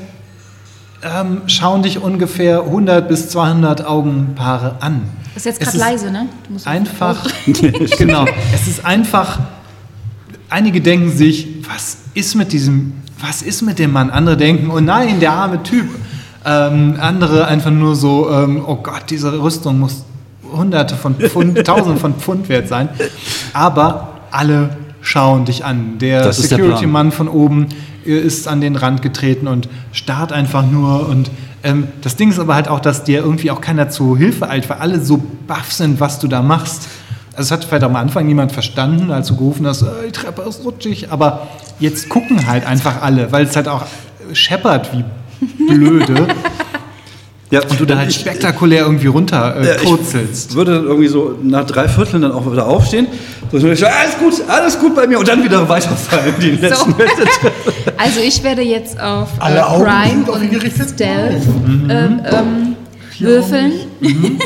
[1.03, 5.03] ähm, schauen dich ungefähr 100 bis 200 Augenpaare an.
[5.33, 6.27] Das ist jetzt gerade leise, ne?
[6.47, 7.29] Du musst Einfach,
[7.97, 9.39] genau, es ist einfach,
[10.49, 14.09] einige denken sich, was ist mit diesem, was ist mit dem Mann?
[14.09, 15.87] Andere denken, oh nein, der arme Typ.
[16.45, 20.05] Ähm, andere einfach nur so, ähm, oh Gott, diese Rüstung muss
[20.51, 22.89] hunderte von Pfund, tausende von Pfund wert sein.
[23.53, 24.69] Aber alle
[25.01, 25.97] schauen dich an.
[25.99, 26.31] Der.
[26.31, 27.67] Security-Mann von oben
[28.05, 31.09] ist an den Rand getreten und starrt einfach nur.
[31.09, 31.29] Und
[31.63, 34.69] ähm, das Ding ist aber halt auch, dass dir irgendwie auch keiner zu Hilfe eilt,
[34.69, 36.87] weil alle so baff sind, was du da machst.
[37.33, 40.43] Also es hat vielleicht am Anfang niemand verstanden, als du gerufen hast, äh, die Treppe
[40.43, 41.47] ist rutschig, aber
[41.79, 43.85] jetzt gucken halt einfach alle, weil es halt auch
[44.33, 45.03] scheppert wie
[45.67, 46.27] blöde
[47.51, 51.37] ja, und du da halt spektakulär irgendwie runter äh, Ja, ich würde dann irgendwie so
[51.41, 53.07] nach drei Vierteln dann auch wieder aufstehen.
[53.51, 56.33] So, ich alles gut, alles gut bei mir und dann wieder weiterfallen.
[56.41, 56.97] Die letzten So.
[57.97, 60.87] Also ich werde jetzt auf äh, Alle auf ihn und.
[60.93, 61.89] Stealth Mhm.
[61.89, 62.75] ähm, ähm,
[63.19, 63.71] würfeln.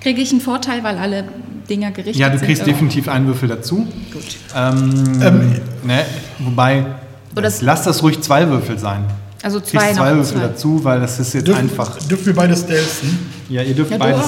[0.00, 1.24] Kriege ich einen Vorteil, weil alle
[1.68, 2.46] Dinger gerichtet Ja, du sind?
[2.46, 2.72] kriegst oder?
[2.72, 3.86] definitiv einen Würfel dazu.
[4.12, 4.22] Gut.
[4.56, 5.52] Ähm, Ähm,
[5.84, 6.04] ne,
[6.38, 6.84] wobei,
[7.32, 9.04] Oder das- lass das ruhig zwei Würfel sein.
[9.40, 10.46] Also Du zwei zwei Würfel zwei.
[10.48, 11.96] dazu, weil das ist jetzt Dürfen, einfach.
[12.08, 13.18] dürfen wir beide stealthen?
[13.48, 14.22] Ja, ihr dürft Ja, ich einen,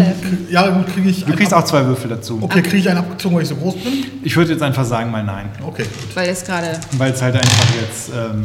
[0.00, 0.46] stealthen.
[0.50, 2.38] ja, gut, kriege ich Du kriegst auch zwei Würfel dazu.
[2.40, 3.92] Okay, kriege ich einen abgezogen, weil ich so groß bin?
[4.22, 5.50] Ich würde jetzt einfach sagen, mal nein.
[5.66, 5.84] Okay.
[6.14, 6.80] Weil es gerade.
[6.96, 8.08] Weil es halt einfach jetzt.
[8.16, 8.44] Ähm,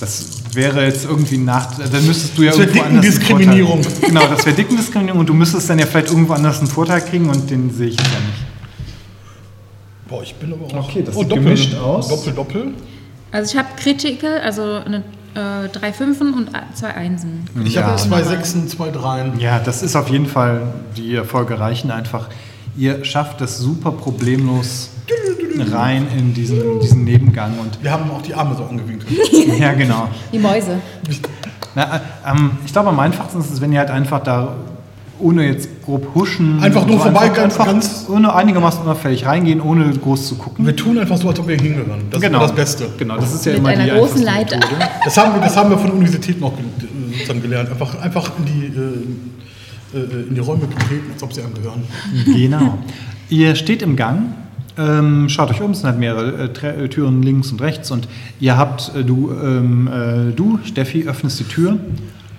[0.00, 1.74] das wäre jetzt irgendwie nach.
[1.78, 2.92] Dann müsstest du ja Das wäre irgendwo anders.
[2.92, 3.82] einen Dickendiskriminierung.
[3.82, 7.00] Vorteil- Genau, das wäre Dickendiskriminierung und du müsstest dann ja vielleicht irgendwo anders einen Vorteil
[7.00, 8.46] kriegen und den sehe ich ja nicht.
[10.08, 10.88] Boah, ich bin aber auch.
[10.88, 12.08] Okay, das oh, sieht Doppel, gemischt aus.
[12.08, 12.74] Doppel, Doppel.
[13.32, 14.98] Also ich habe Critical, also eine,
[15.34, 17.44] äh, drei Fünfen und zwei Einsen.
[17.64, 17.82] Ich Ja.
[17.84, 19.38] habe zwei Sechsen, zwei Dreien.
[19.40, 20.62] Ja, das ist auf jeden Fall,
[20.96, 22.28] die Erfolge reichen einfach.
[22.76, 24.90] Ihr schafft es super problemlos
[25.72, 29.12] rein in diesen, diesen Nebengang und Wir haben auch die Arme so angewinkelt.
[29.58, 30.08] ja genau.
[30.32, 30.78] Die Mäuse.
[31.74, 34.56] Na, äh, ähm, ich glaube am einfachsten ist es, wenn ihr halt einfach da
[35.18, 39.90] ohne jetzt grob huschen Einfach nur vorbei, ganz- einfach ganz- ohne einigermaßen unauffällig reingehen, ohne
[39.90, 40.66] groß zu gucken.
[40.66, 42.02] Wir tun einfach so, als ob wir hingehören.
[42.10, 42.88] Das genau, ist das Beste.
[42.98, 44.58] Genau, das ist ja Mit immer einer die großen Leiter.
[45.04, 47.70] Das haben wir, das haben wir von der Universität noch äh, gelernt.
[47.70, 48.66] Einfach, einfach in, die,
[49.96, 51.82] äh, äh, in die Räume getreten, als ob sie einem gehören.
[52.26, 52.78] Genau.
[53.30, 54.34] Ihr steht im Gang,
[54.78, 58.08] ähm, schaut euch um, es sind halt mehrere äh, äh, Türen links und rechts und
[58.40, 61.78] ihr habt, äh, du, ähm, äh, du, Steffi, öffnest die Tür,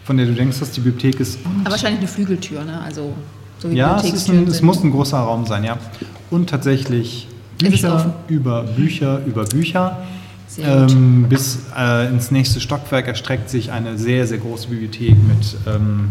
[0.03, 1.39] von der du denkst, dass die Bibliothek ist.
[1.63, 2.81] Aber wahrscheinlich eine Flügeltür, ne?
[2.81, 3.13] Also
[3.59, 5.77] so wie Ja, es, ein, es muss ein großer Raum sein, ja.
[6.29, 9.97] Und tatsächlich Bücher über Bücher über Bücher.
[10.59, 16.09] Ähm, bis äh, ins nächste Stockwerk erstreckt sich eine sehr, sehr große Bibliothek mit, ähm,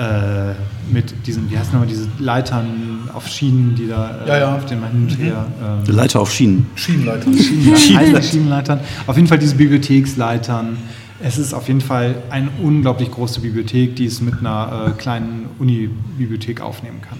[0.00, 0.54] äh,
[0.90, 4.56] mit diesen, wie heißen nochmal, diese Leitern auf Schienen, die da äh, Ja, ja.
[4.56, 5.46] auf dem hin und her.
[5.86, 6.66] Ähm, Leiter auf Schienen.
[6.74, 7.30] Schienenleiter.
[7.32, 8.80] Schienenleitern, Schienenleitern.
[9.06, 10.78] Auf jeden Fall diese Bibliotheksleitern.
[11.22, 15.50] Es ist auf jeden Fall eine unglaublich große Bibliothek, die es mit einer äh, kleinen
[15.58, 17.18] Uni-Bibliothek aufnehmen kann.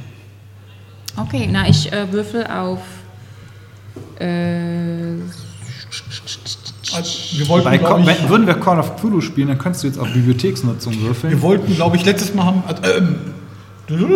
[1.17, 2.81] Okay, na, ich äh, würfel auf.
[6.93, 9.85] Äh, Also, wir wollten, Bei ich, wenn, würden wir Call of Cthulhu spielen, dann könntest
[9.85, 11.33] du jetzt auf Bibliotheksnutzung würfeln.
[11.33, 12.63] wir wollten, glaube ich, letztes Mal haben.
[12.83, 13.17] äh, Ähm,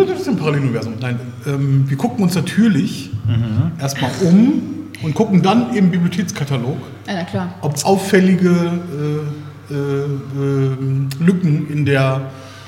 [0.07, 0.93] das ist ein Paralleluniversum.
[1.01, 3.71] Nein, ähm, wir gucken uns natürlich Mhm.
[3.79, 4.61] erstmal um
[5.03, 6.77] und gucken dann im Bibliothekskatalog,
[7.25, 7.53] klar.
[7.61, 8.49] ob es auffällige
[9.69, 9.77] äh, äh,
[10.37, 12.21] ähm, Lücken in der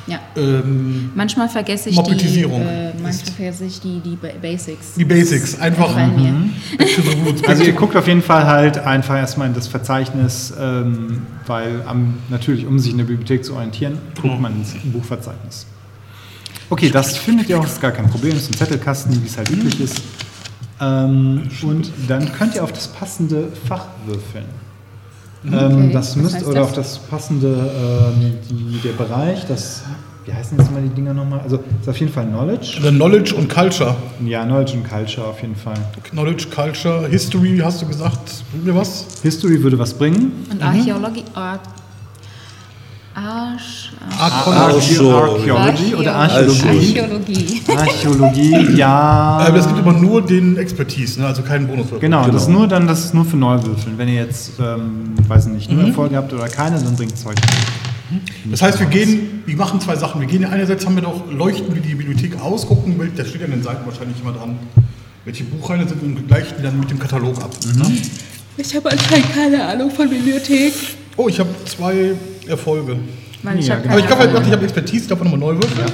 [0.08, 0.20] Ja.
[0.38, 4.94] ähm, Manchmal vergesse ich die, äh, manchmal vergesse ich die, die Ba- Basics.
[4.98, 5.94] die Basics einfach.
[5.96, 7.42] Roots.
[7.48, 12.16] Also ihr guckt auf jeden Fall halt einfach erstmal in das Verzeichnis, ähm, weil am,
[12.30, 15.66] natürlich, um sich in der Bibliothek zu orientieren, guckt man ins Buchverzeichnis.
[16.70, 19.50] Okay, das findet ihr auch, ist gar kein Problem, ist ein Zettelkasten, wie es halt
[19.50, 20.02] üblich ist.
[20.80, 24.46] Ähm, und dann könnt ihr auf das passende Fach würfeln.
[25.52, 26.68] Ähm, Okay, das was müsst, heißt oder das?
[26.70, 27.48] auf das passende,
[28.18, 29.84] ähm, die, der Bereich, das,
[30.26, 31.40] wie heißen jetzt mal die Dinger nochmal?
[31.42, 32.80] Also, ist auf jeden Fall Knowledge.
[32.82, 33.96] The Knowledge und Culture.
[34.26, 35.76] Ja, Knowledge und Culture auf jeden Fall.
[36.12, 38.44] Knowledge, Culture, History, hast du gesagt?
[38.52, 39.06] Bringt mir was?
[39.24, 40.46] History würde was bringen.
[40.52, 41.24] Und Archäologie.
[41.34, 41.60] Ar
[43.18, 43.92] Arsch.
[44.20, 45.00] Archäologie.
[45.00, 47.00] Archä- Archaeology oder Archäologie?
[47.02, 47.62] Archäologie.
[47.76, 49.48] Archäologie, ja.
[49.48, 51.28] Äh, das gibt aber nur den Expertise, ne?
[51.28, 51.88] also keinen Bonus.
[52.00, 53.98] Genau, das ist nur dann, das ist nur für Neuwürfeln.
[53.98, 57.36] Wenn ihr jetzt, ähm, weiß nicht, nur Erfolge habt oder keine, dann bringt es euch.
[58.46, 60.22] Das heißt, wir gehen, wir machen zwei Sachen.
[60.22, 63.50] Wir gehen einerseits haben wir doch, leuchten wir die Bibliothek aus, gucken, da steht an
[63.52, 64.58] den Seiten wahrscheinlich immer dran,
[65.26, 67.50] welche Buchreihen sind und gleichen die dann mit dem Katalog ab.
[67.76, 67.98] Ne?
[68.58, 70.74] Ich habe anscheinend keine Ahnung von Bibliothek.
[71.18, 72.14] Oh, ich habe zwei
[72.48, 72.98] Erfolge.
[73.44, 73.94] Weil ich Ja, habe genau.
[73.96, 75.86] Aber ich keine, glaube, ich habe Expertise, ich darf nochmal neu würfeln.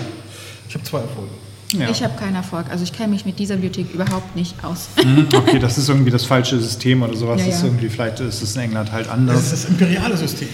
[0.70, 1.30] Ich habe zwei Erfolge.
[1.74, 1.90] Ja.
[1.90, 2.66] ich habe keinen Erfolg.
[2.70, 4.90] Also ich kenne mich mit dieser Bibliothek überhaupt nicht aus.
[4.98, 7.40] Hm, okay, das ist irgendwie das falsche System oder sowas.
[7.42, 7.68] Ja, Das ist ja.
[7.70, 9.42] irgendwie, vielleicht ist es in England halt Das anders.
[9.42, 10.50] ist das imperiale System.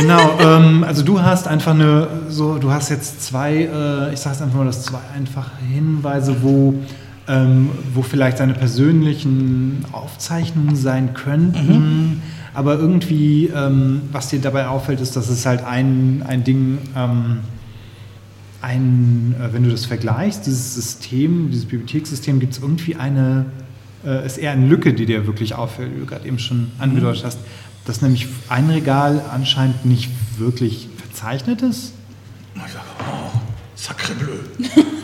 [0.00, 4.36] Genau, ähm, also du hast einfach eine, so, du hast jetzt zwei, äh, ich sage
[4.36, 6.74] es einfach mal, das zwei einfache Hinweise, wo,
[7.26, 12.22] ähm, wo vielleicht seine persönlichen Aufzeichnungen sein könnten.
[12.54, 17.40] Aber irgendwie, ähm, was dir dabei auffällt, ist, dass es halt ein, ein Ding, ähm,
[18.62, 23.46] ein, äh, wenn du das vergleichst, dieses System, dieses Bibliothekssystem, gibt es irgendwie eine,
[24.06, 27.24] äh, ist eher eine Lücke, die dir wirklich auffällt, wie du gerade eben schon angedeutet
[27.24, 27.38] hast,
[27.86, 31.92] dass nämlich ein Regal anscheinend nicht wirklich verzeichnet ist.
[32.54, 33.38] Ich sage, oh,
[33.74, 34.68] sacre bleu.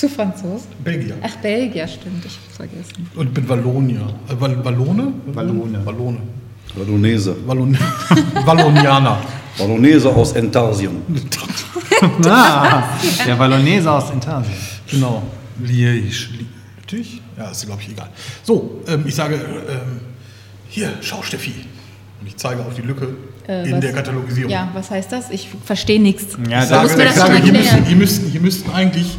[0.00, 0.62] Bist du Franzos?
[0.82, 1.14] Belgier.
[1.22, 2.24] Ach, Belgier, stimmt.
[2.24, 3.06] Ich hab's vergessen.
[3.14, 4.00] Und ich bin Wallonier.
[4.30, 5.12] Äh, Wall Wallone?
[5.26, 5.84] Wallone.
[5.84, 6.18] Wallone.
[6.74, 7.36] Bolognese.
[7.46, 7.76] Wallon
[8.46, 9.20] Wallonianer.
[9.58, 11.02] Bolognese aus Entarsium.
[12.24, 12.94] Ah,
[13.26, 14.54] der Bolognese aus Intarsien.
[14.90, 15.22] Genau.
[15.62, 16.02] Liege.
[16.80, 17.20] Natürlich?
[17.36, 18.08] Ja, ist glaube ich egal.
[18.42, 20.00] So, ähm, ich sage, ähm,
[20.70, 21.52] hier, schau Steffi.
[22.22, 23.08] Und ich zeige auf die Lücke
[23.46, 24.50] Äh, in was- der Katalogisierung.
[24.50, 25.30] Ja, was heißt das?
[25.30, 26.38] Ich verstehe nichts.
[26.48, 27.76] Ja, Ich sage, mir ich das schon sage hier, erklären.
[27.80, 29.18] müssen, hier, müssten, hier müssten eigentlich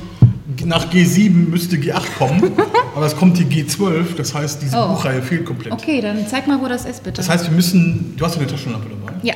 [0.66, 2.52] nach G7 müsste G8 kommen,
[2.96, 4.90] aber es kommt hier G12, das heißt, diese Oh.
[4.90, 5.72] Buchreihe fehlt komplett.
[5.74, 7.18] Okay, dann zeig mal, wo das ist, bitte.
[7.18, 9.18] Das heißt, wir müssen, du hast ja eine Taschenlampe dabei.
[9.24, 9.34] ja.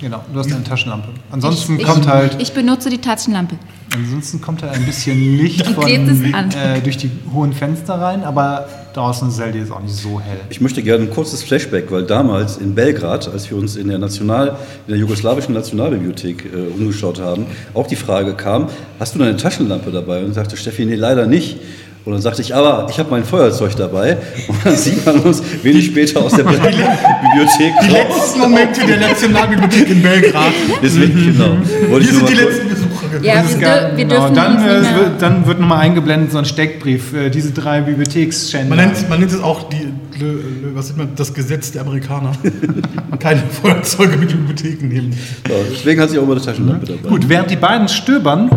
[0.00, 1.08] Genau, du hast eine Taschenlampe.
[1.32, 3.56] Ansonsten ich, kommt ich, halt, Ich benutze die Taschenlampe.
[3.92, 9.28] ansonsten kommt halt ein bisschen Licht von, äh, durch die hohen Fenster rein, aber draußen
[9.28, 10.40] ist jetzt auch nicht so hell.
[10.50, 13.98] Ich möchte gerne ein kurzes Flashback, weil damals in Belgrad, als wir uns in der
[13.98, 14.56] National,
[14.86, 19.90] in der jugoslawischen Nationalbibliothek äh, umgeschaut haben, auch die Frage kam, hast du deine Taschenlampe
[19.90, 20.24] dabei?
[20.24, 21.58] Und sagte Steffi, nee, leider nicht.
[22.04, 24.16] Und dann sagte ich, aber ich habe mein Feuerzeug dabei.
[24.48, 27.92] Und dann sieht man uns wenig später aus der Bibliothek Die raus.
[27.92, 30.52] letzten Momente der Nationalbibliothek in Belgrad.
[30.82, 31.56] Deswegen, genau.
[31.90, 33.24] Wollte Hier sind die letzten Besucher gewesen.
[33.24, 34.20] Ja, Das wir, ist dür geil, wir genau.
[34.20, 38.74] dürfen dann, uns äh, dann wird nochmal eingeblendet so ein Steckbrief, äh, diese drei Bibliotheksstände.
[38.74, 40.40] Man nennt, man nennt es auch die, le, le,
[40.74, 42.32] was nennt man, das Gesetz der Amerikaner.
[43.18, 45.12] Keine Feuerzeuge mit Bibliotheken nehmen.
[45.48, 47.08] Ja, deswegen hat sie auch immer eine Taschenlampe dabei.
[47.08, 48.50] Gut, während die beiden stöbern,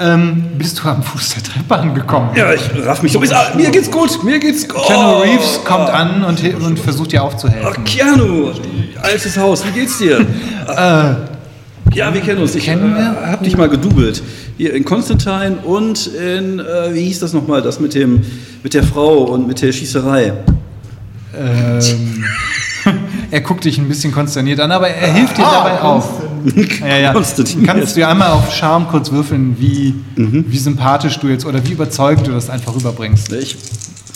[0.00, 2.30] ähm, bist du am Fuß der Treppe angekommen.
[2.36, 3.20] Ja, ich raff mich so.
[3.20, 4.82] Ah, mir geht's gut, mir geht's gut.
[4.86, 7.84] Keanu Reeves kommt an und, und versucht dir Ach, aufzuhelfen.
[7.84, 8.52] Keanu,
[9.02, 10.26] altes Haus, wie geht's dir?
[10.66, 12.54] ja, wir kennen uns.
[12.54, 14.22] Ich Kennen äh, hab dich mal gedoubelt.
[14.56, 18.22] Hier in Constantine und in, äh, wie hieß das nochmal, das mit, dem,
[18.62, 20.32] mit der Frau und mit der Schießerei.
[21.36, 22.24] Ähm,
[23.30, 26.22] er guckt dich ein bisschen konsterniert an, aber er hilft dir dabei auf.
[26.80, 27.12] Ja, ja.
[27.12, 31.72] Kannst du ja einmal auf Charme kurz würfeln, wie, wie sympathisch du jetzt oder wie
[31.72, 33.32] überzeugt du das einfach rüberbringst.
[33.32, 33.56] Ich,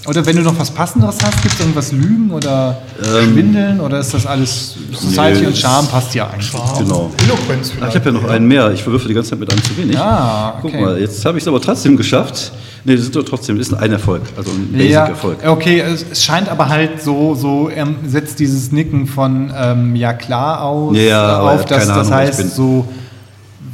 [0.07, 4.13] Oder wenn du noch was Passenderes hast, gibt es irgendwas Lügen oder Schwindeln oder ist
[4.15, 6.53] das alles Society Nee, und Charme passt ja eigentlich?
[6.79, 7.11] genau.
[7.25, 8.71] Eloquenz ich habe ja noch einen mehr.
[8.73, 9.99] Ich verwürfe die ganze Zeit mit einem zu wenig.
[9.99, 10.81] Ah, Guck okay.
[10.83, 12.53] mal, jetzt habe ich es aber trotzdem geschafft.
[12.85, 15.39] Nee, das ist doch trotzdem ist ein Erfolg, also ein Basic-Erfolg.
[15.47, 20.63] okay, es, scheint aber halt so, so er setzt dieses Nicken von ähm, ja klar
[20.63, 22.87] aus, Ja, ja, äh, auf, dass keine das Ahnung, heißt so,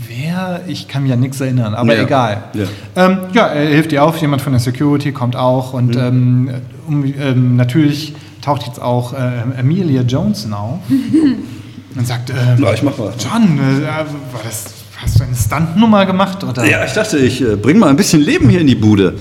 [0.09, 2.44] wer, ich kann mich an nichts erinnern, aber Ja, egal.
[2.55, 2.64] ja.
[2.96, 5.78] Ähm, ja, er hilft dir auf, jemand von der Security kommt auch Mhm.
[5.78, 6.50] und ähm,
[6.86, 9.16] um, ähm, natürlich taucht jetzt auch äh,
[9.59, 10.78] Amelia Johnson auf
[11.96, 13.12] und sagt, ähm, Ja, ich mach mal.
[13.18, 14.64] John, äh, war das,
[15.05, 16.42] hast du eine Stuntnummer gemacht?
[16.44, 16.64] Oder?
[16.68, 19.14] Ja, ich dachte, ich äh, bring mal ein bisschen Leben hier in die Bude.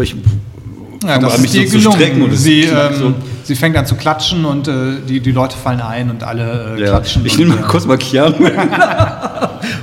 [0.00, 0.14] Ich
[1.04, 2.22] Ja, das ist dir gelungen.
[2.22, 3.14] und es sie, ähm, so.
[3.44, 4.72] sie fängt an zu klatschen und äh,
[5.08, 7.24] die, die Leute fallen ein und alle äh, Ja, klatschen.
[7.24, 8.46] ich nehme mal äh, kurz mal Keanu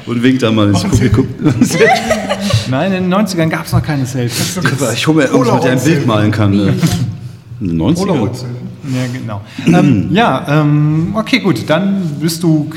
[0.05, 1.27] und wink da mal ins Publikum.
[2.69, 4.59] Nein, in den 90ern gab es noch keine Selfies.
[4.93, 6.51] Ich hole mir irgendwas, mit der ein Bild malen kann.
[6.51, 6.73] Ne?
[7.61, 7.95] In den 90ern?
[7.95, 8.55] Polaroid-Zellen.
[8.91, 9.41] Ja, genau.
[9.67, 12.69] ähm, ja, ähm, okay, gut, dann bist du.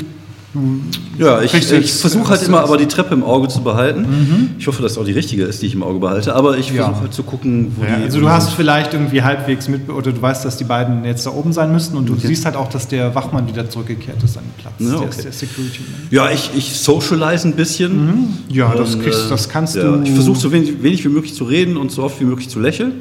[1.17, 4.53] Ja, ich, ich versuche äh, halt immer aber die Treppe im Auge zu behalten.
[4.59, 6.35] Ich hoffe, dass es auch die richtige ist, die ich im Auge behalte.
[6.35, 6.83] Aber ich Ja.
[6.85, 8.03] versuche halt zu gucken, wo Ja, die.
[8.03, 11.31] also du hast vielleicht irgendwie halbwegs mit, oder du weißt, dass die beiden jetzt da
[11.31, 14.43] oben sein müssten und du siehst halt auch, dass der Wachmann wieder zurückgekehrt ist an
[14.43, 14.73] den Platz.
[14.79, 15.23] Ja, Der ist okay.
[15.23, 15.79] der Security.
[16.11, 18.35] Ja, ich, ich socialize ein bisschen.
[18.49, 20.03] Ja, das, Und, kriegst, äh, das kannst ja, du.
[20.03, 22.59] Ich versuche so wenig, wenig wie möglich zu reden und so oft wie möglich zu
[22.59, 22.93] lächeln.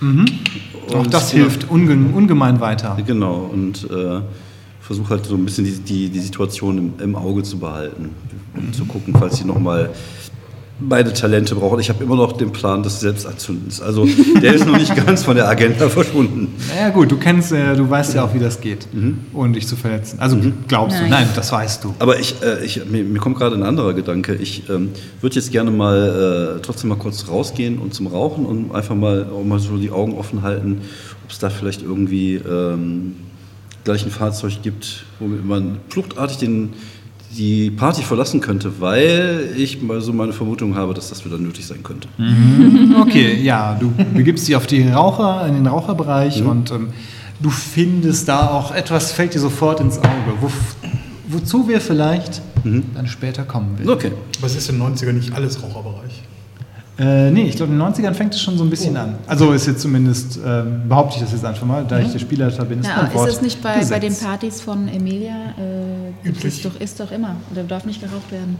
[0.00, 2.96] Auch Und- das hilft unge ungemein weiter.
[3.06, 4.20] Genau, und äh,
[4.80, 8.10] versuche halt so ein bisschen die, die, die Situation im, im Auge zu behalten
[8.56, 9.90] und zu gucken, falls sie nochmal
[10.82, 11.78] beide Talente brauchen.
[11.78, 13.82] Ich habe immer noch den Plan des Selbstanzündens.
[13.82, 14.08] Also
[14.42, 16.54] der ist noch nicht ganz von der Agenda verschwunden.
[16.74, 19.18] Naja gut, du kennst, äh, du weißt ja auch, wie das geht, Mhm.
[19.34, 20.18] ohne dich zu verletzen.
[20.20, 21.02] Also glaubst du?
[21.02, 21.10] Nein.
[21.10, 21.94] Nein, das weißt du.
[21.98, 24.34] Aber ich, äh, ich, mir, mir kommt gerade ein anderer Gedanke.
[24.36, 24.88] Ich ähm,
[25.20, 29.26] würde jetzt gerne mal äh, trotzdem mal kurz rausgehen und zum Rauchen und einfach mal,
[29.30, 30.78] auch mal so die Augen offen halten,
[31.24, 33.16] ob es da vielleicht irgendwie ähm,
[33.84, 36.70] gleich ein Fahrzeug gibt, womit man fluchtartig den,
[37.36, 41.66] die Party verlassen könnte, weil ich mal so meine Vermutung habe, dass das wieder nötig
[41.66, 42.08] sein könnte.
[43.00, 46.46] Okay, ja, du begibst dich auf die Raucher, in den Raucherbereich Mhm.
[46.48, 46.88] und ähm,
[47.40, 50.10] du findest da auch etwas, fällt dir sofort ins Auge,
[50.40, 50.50] wo,
[51.28, 53.86] wozu wir vielleicht dann später kommen werden.
[53.88, 53.92] Mhm.
[53.94, 54.12] Okay.
[54.38, 56.19] Aber es ist in den 90ern nicht alles Raucherbereich.
[57.00, 59.14] Äh, nee, ich glaube, in den 90ern fängt es schon so ein bisschen an.
[59.26, 62.66] Also ist jetzt zumindest, ähm, behaupte ich das jetzt einfach mal, da ich der Spielerleiter
[62.66, 64.14] bin, ist Ja, ist es nicht bei, bei den.
[64.14, 65.54] Partys von Emilia?
[66.22, 66.44] Äh, Üblich.
[66.44, 67.36] es doch, ist doch immer.
[67.52, 68.58] Oder darf nicht geraucht werden.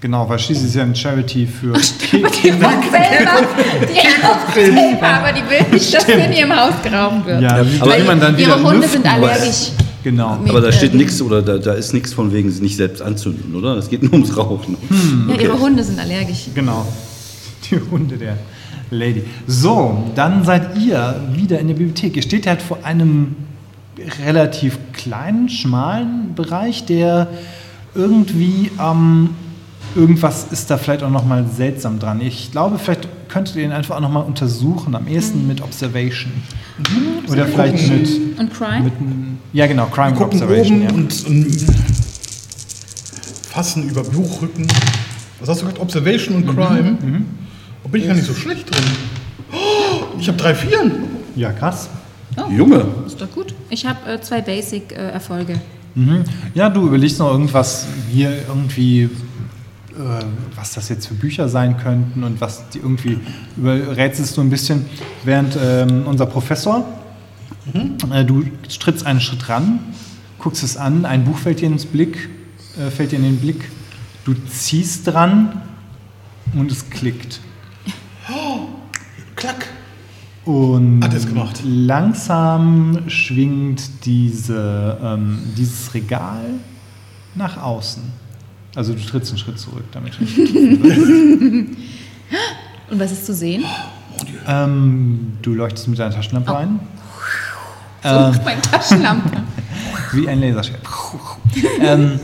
[0.00, 3.46] Genau, weil schließlich ist ja ein Charity für Die raucht selber,
[3.86, 7.42] die selber, aber die will nicht, dass in ihrem Haus geraucht wird.
[7.42, 9.02] Ja, aber will man dann wieder ihre Hunde lüften?
[9.02, 9.72] sind allergisch.
[10.02, 10.38] Genau.
[10.38, 12.76] Mit, Aber da äh, steht nichts oder da, da ist nichts von wegen sich nicht
[12.76, 13.76] selbst anzünden, oder?
[13.76, 14.76] Es geht nur ums Rauchen.
[15.28, 16.46] Ja, ihre Hunde sind allergisch.
[16.54, 16.86] Genau.
[17.72, 18.36] Die Hunde der
[18.90, 19.24] Lady.
[19.46, 22.14] So, dann seid ihr wieder in der Bibliothek.
[22.16, 23.34] Ihr steht halt vor einem
[24.24, 27.28] relativ kleinen, schmalen Bereich, der
[27.94, 29.30] irgendwie ähm,
[29.94, 32.20] irgendwas ist da vielleicht auch nochmal seltsam dran.
[32.20, 36.32] Ich glaube, vielleicht könntet ihr ihn einfach auch nochmal untersuchen, am ehesten mit Observation.
[37.30, 38.82] Oder vielleicht mit, Und Crime?
[38.84, 38.92] mit
[39.52, 40.82] ja genau, Crime gucken Observation.
[40.82, 40.92] oben Ja.
[40.94, 41.46] und, und
[43.50, 44.66] fassen über Buchrücken.
[45.40, 45.80] Was hast du gesagt?
[45.80, 46.48] Observation Mhm.
[46.48, 46.98] und Crime?
[47.82, 48.84] Da bin ich gar nicht so schlecht drin.
[49.52, 50.92] Oh, ich habe drei Vieren.
[51.36, 51.88] ja, krass.
[52.50, 53.54] Junge, Ist doch gut.
[53.68, 55.60] Ich habe äh, zwei Basic-Erfolge.
[55.94, 56.24] Mhm.
[56.54, 59.10] Ja, du überlegst noch irgendwas hier irgendwie, äh,
[60.56, 63.18] was das jetzt für Bücher sein könnten und was die irgendwie
[63.58, 64.86] überrätselst du ein bisschen,
[65.24, 66.86] während ähm, unser Professor,
[68.10, 68.44] äh, du
[68.80, 69.80] trittst einen Schritt ran,
[70.38, 72.30] guckst es an, ein Buch fällt dir ins Blick,
[72.80, 73.68] äh, fällt dir in den Blick,
[74.24, 75.60] du ziehst dran
[76.54, 77.40] und es klickt.
[79.42, 79.66] Klack.
[80.44, 81.60] Und Hat es gemacht.
[81.64, 86.44] langsam schwingt diese, ähm, dieses Regal
[87.34, 88.04] nach außen.
[88.76, 90.16] Also du trittst einen Schritt zurück damit.
[90.20, 91.76] Und
[92.92, 93.64] was ist zu sehen?
[94.46, 96.78] ähm, du leuchtest mit deiner Taschenlampe ein,
[98.04, 98.08] So
[98.44, 99.42] meine Taschenlampe.
[100.12, 100.82] wie ein Laserschwert.
[101.80, 102.20] ähm,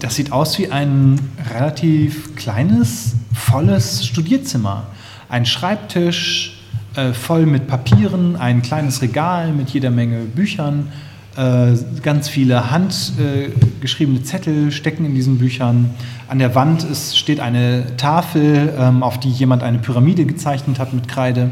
[0.00, 1.18] das sieht aus wie ein
[1.54, 4.88] relativ kleines, volles Studierzimmer.
[5.28, 6.58] Ein Schreibtisch
[6.96, 10.92] äh, voll mit Papieren, ein kleines Regal mit jeder Menge Büchern,
[11.36, 11.72] äh,
[12.02, 15.90] ganz viele handgeschriebene äh, geschriebene Zettel stecken in diesen Büchern.
[16.28, 20.92] An der Wand ist, steht eine Tafel, ähm, auf die jemand eine Pyramide gezeichnet hat
[20.92, 21.50] mit Kreide.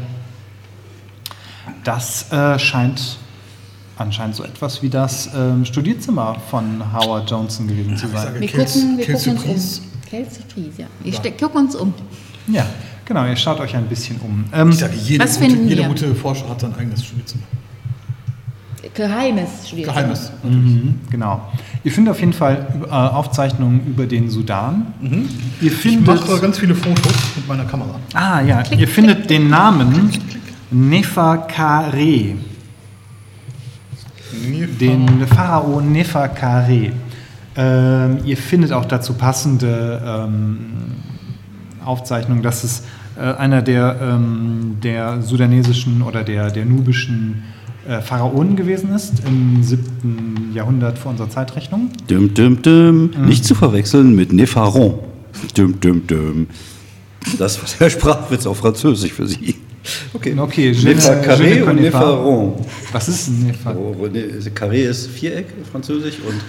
[1.83, 3.17] Das äh, scheint
[3.97, 8.17] anscheinend so etwas wie das ähm, Studierzimmer von Howard Johnson gewesen zu sein.
[8.27, 9.85] sage, Wir gucken, wir gucken uns um.
[10.09, 10.85] The Trees, ja.
[11.01, 11.93] Wir ste- gucken uns um.
[12.47, 12.65] Ja,
[13.05, 14.45] genau, ihr schaut euch ein bisschen um.
[14.53, 17.43] Ähm, Ich sage, jede, Was gute, finden jede gute Forscher hat sein eigenes Studienzimmer.
[18.95, 19.87] Geheimes studiert.
[19.87, 19.93] sie.
[19.93, 20.31] Geheimnis.
[21.09, 21.41] Genau.
[21.83, 24.93] Ihr findet auf jeden Fall äh, Aufzeichnungen über den Sudan.
[25.61, 26.05] Ihr Ich findet.
[26.05, 27.95] mache ganz viele Fotos mit meiner Kamera.
[28.13, 30.11] Ah ja, ihr findet den Namen
[30.69, 32.35] Neferkare,
[34.79, 36.91] den Pharao Neferkare.
[37.55, 40.65] Ähm, ihr findet auch dazu passende ähm,
[41.85, 42.83] Aufzeichnungen, dass es
[43.15, 47.43] äh, einer der, ähm, der sudanesischen oder der, der nubischen
[47.87, 50.51] äh, Pharaonen gewesen ist im 7.
[50.53, 51.89] Jahrhundert vor unserer Zeitrechnung.
[52.09, 53.11] Düm, düm, düm.
[53.25, 54.99] Nicht zu verwechseln mit Nefaron.
[55.57, 56.47] Düm, düm, düm.
[57.37, 59.55] Das war der Sprachwitz auf Französisch für Sie.
[60.13, 61.81] Okay, Okay, je ne- je ne Neferkaré und pas.
[61.81, 62.53] Nefaron.
[62.93, 63.75] Was ist ein Nefer?
[63.77, 66.39] Oh, ne- Carré ist Viereck in Französisch und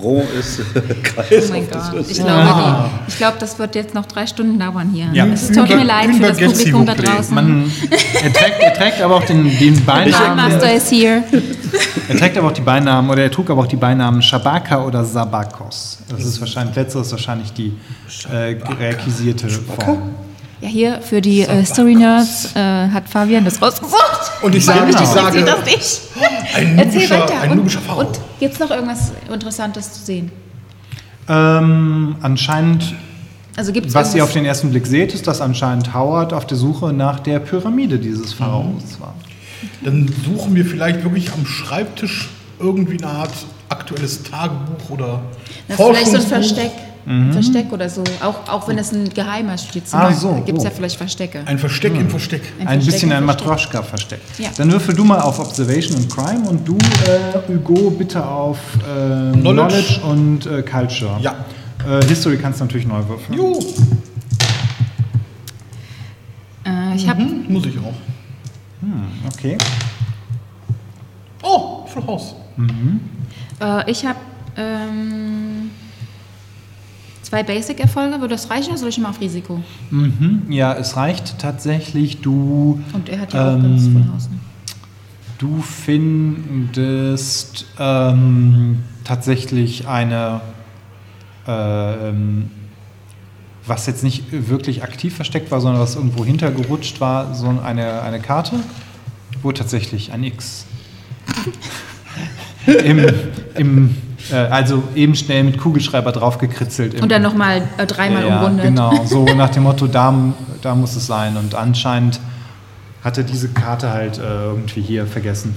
[0.00, 0.60] Rond ist
[1.02, 2.04] Kreis Oh mein Gott.
[2.08, 5.08] Ich glaube, ich glaube, das wird jetzt noch drei Stunden dauern hier.
[5.12, 5.26] Ja.
[5.26, 7.34] Es tut mir leid für das Publikum da draußen.
[7.34, 10.36] Man, er, trägt, er trägt aber auch den, den Beinamen.
[10.36, 11.24] Master ist hier.
[12.08, 15.04] Er trägt aber auch die Beinamen, oder er trug aber auch die Beinamen Shabaka oder
[15.04, 15.98] Sabakos.
[16.08, 17.72] Das ist wahrscheinlich, letzteres ist wahrscheinlich die
[18.32, 20.10] äh, requisierte Form.
[20.64, 22.58] Ja, hier für die äh, Story Nerds äh,
[22.88, 24.32] hat Fabian das rausgesucht.
[24.40, 25.02] Und ich sage, Genau.
[25.02, 26.00] ich sage, das nicht?
[26.54, 28.00] ein nubischer, ein und nubischer Pharao.
[28.00, 30.32] und gibt es noch irgendwas Interessantes zu sehen?
[31.28, 32.94] Ähm, anscheinend,
[33.58, 36.46] Also gibt es was ihr auf den ersten Blick seht, ist, dass anscheinend Howard auf
[36.46, 39.12] der Suche nach der Pyramide dieses Pharaos war.
[39.82, 43.32] Dann suchen wir vielleicht wirklich am Schreibtisch irgendwie eine Art
[43.68, 45.20] aktuelles Tagebuch oder
[45.68, 46.70] Das ist vielleicht so ein Forschungsbuch.
[47.04, 47.32] Versteck.
[47.32, 48.02] Versteck oder so.
[48.22, 50.68] Auch, auch wenn es ein geheimer Stütze Ah, so, gibt es oh.
[50.68, 51.42] ja vielleicht Verstecke.
[51.46, 52.42] Ein Versteck im Versteck.
[52.60, 53.46] Ein Versteck bisschen ein Versteck.
[53.46, 54.20] Matroschka-Versteck.
[54.38, 54.48] Ja.
[54.56, 59.32] Dann würfel du mal auf Observation und Crime und du, äh, Hugo, bitte auf äh,
[59.32, 60.00] Knowledge.
[60.00, 60.00] Knowledge.
[60.02, 61.18] und äh, Culture.
[61.20, 61.44] Ja.
[61.86, 63.36] Äh, History kannst du natürlich neu würfeln.
[63.38, 63.58] Jo,
[66.66, 67.92] Äh, ich habe hm, muss ich auch.
[69.34, 69.58] Okay.
[71.42, 72.34] Oh, Full House.
[73.60, 74.16] äh, ich hab,
[74.56, 75.70] ähm,
[77.34, 78.20] zwei Basic-Erfolge.
[78.20, 79.60] Würde das reichen oder soll ich mal auf Risiko?
[79.90, 80.42] Mhm.
[80.50, 82.20] Ja, es reicht tatsächlich.
[82.20, 84.30] Du, Und er hat ja auch Ähm, ganz voll Haus.
[84.30, 84.38] Ne?
[85.38, 90.40] du findest ähm, tatsächlich eine,
[91.46, 92.50] ähm,
[93.66, 98.20] was jetzt nicht wirklich aktiv versteckt war, sondern was irgendwo hintergerutscht war, so eine, eine
[98.20, 98.60] Karte,
[99.42, 100.66] wo tatsächlich ein X
[102.66, 103.04] im,
[103.56, 103.90] im äh,
[104.32, 107.00] also eben schnell mit Kugelschreiber draufgekritzelt.
[107.00, 108.66] Und dann nochmal äh, dreimal ja, umrundet.
[108.66, 110.14] Genau, so nach dem Motto, da,
[110.62, 111.36] da muss es sein.
[111.36, 112.20] Und anscheinend
[113.02, 115.54] hatte diese Karte halt äh, irgendwie hier vergessen.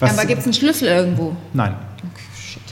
[0.00, 1.36] Was, Aber gibt es einen Schlüssel irgendwo?
[1.52, 2.62] Nein, Okay, shit.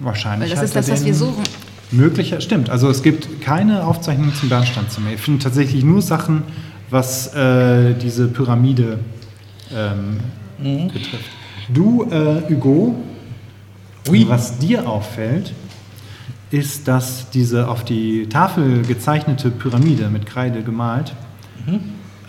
[0.00, 0.50] wahrscheinlich.
[0.50, 1.44] Weil das hat ist er das, was wir suchen.
[1.90, 2.68] Möglicher, stimmt.
[2.68, 5.10] Also es gibt keine Aufzeichnungen zum Bernsteinzimmer.
[5.12, 6.42] Ihr findet tatsächlich nur Sachen,
[6.90, 8.98] was äh, diese Pyramide
[9.74, 10.18] ähm,
[10.60, 10.88] Mhm.
[10.88, 11.30] betrifft.
[11.68, 12.96] Du, äh, Hugo,
[14.28, 15.52] was dir auffällt,
[16.50, 21.14] ist, dass diese auf die Tafel gezeichnete Pyramide mit Kreide gemalt,
[21.66, 21.80] Mhm.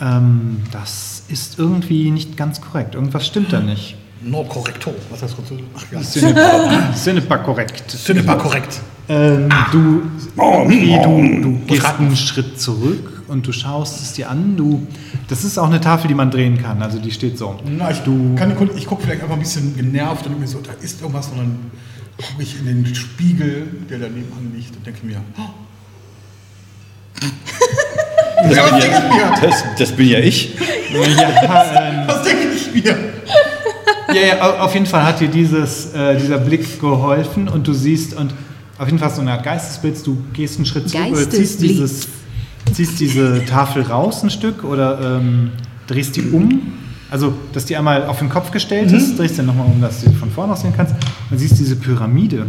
[0.02, 2.96] ähm, das ist irgendwie nicht ganz korrekt.
[2.96, 3.96] Irgendwas stimmt da nicht.
[4.22, 4.94] No correcto.
[5.10, 5.64] Was heißt Französisch?
[5.78, 6.00] Ach ja.
[6.00, 7.84] Pas- n'est pas korrekt.
[7.92, 8.82] Ce n'est pas korrekt.
[9.08, 10.02] Ähm, du,
[10.36, 14.56] du, du gehst einen Schritt zurück und du schaust es dir an.
[14.58, 14.86] Du,
[15.28, 16.82] das ist auch eine Tafel, die man drehen kann.
[16.82, 17.60] Also die steht so.
[17.66, 20.72] Na, ich, du, kann, ich gucke vielleicht einfach ein bisschen genervt und mir so, da
[20.82, 21.58] ist irgendwas, und dann
[22.18, 25.42] gucke ich in den Spiegel, der daneben liegt und denke mir, oh,
[28.42, 29.42] Das, Ja, bin was denke ich ja, mir?
[29.50, 30.56] das, das bin ja ich.
[30.56, 32.96] ja, ähm, was denke ich mir?
[34.16, 37.74] ja, ja, au- auf jeden Fall hat dir dieses, äh, dieser Blick geholfen und du
[37.74, 38.34] siehst und
[38.78, 40.04] auf jeden Fall so eine Art Geistesblitz.
[40.04, 42.08] Du gehst einen Schritt zurück oder ziehst, dieses,
[42.74, 45.51] ziehst diese Tafel raus ein Stück oder ähm,
[45.88, 46.74] drehst die um.
[47.12, 50.10] Also, dass die einmal auf den Kopf gestellt ist, drehst du nochmal um, dass du
[50.12, 50.93] sie von vorne aus sehen kannst.
[51.32, 52.45] Und siehst diese Pyramide.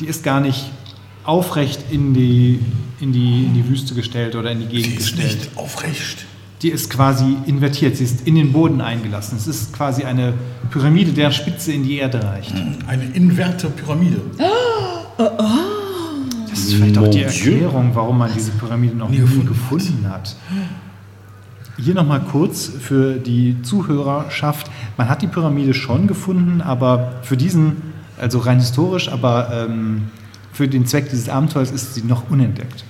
[0.00, 0.70] Die ist gar nicht
[1.24, 2.60] aufrecht in die,
[3.00, 5.38] in die, in die Wüste gestellt oder in die Die Gegend ist gestellt.
[5.40, 6.24] nicht aufrecht.
[6.62, 9.36] Die ist quasi invertiert, sie ist in den Boden eingelassen.
[9.36, 10.32] Es ist quasi eine
[10.70, 12.54] Pyramide, deren Spitze in die Erde reicht.
[12.86, 14.22] Eine inverte Pyramide.
[15.18, 15.30] Das
[16.66, 17.22] ist vielleicht auch die.
[17.22, 20.36] Erklärung, warum man diese Pyramide noch nie gefunden, hat.
[21.78, 24.70] Hier nochmal kurz für die Zuhörerschaft.
[24.96, 27.82] Man hat die Pyramide schon gefunden, aber für diesen,
[28.18, 30.04] also rein historisch, aber ähm,
[30.52, 32.84] für den Zweck dieses Abenteuers ist sie noch unentdeckt.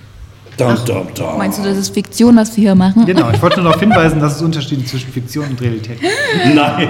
[0.57, 0.75] Dum,
[1.13, 1.37] dum.
[1.37, 3.05] Meinst du, das ist Fiktion, was wir hier machen?
[3.05, 6.55] Genau, ich wollte nur darauf hinweisen, dass es Unterschiede zwischen Fiktion und Realität gibt.
[6.55, 6.89] Nein.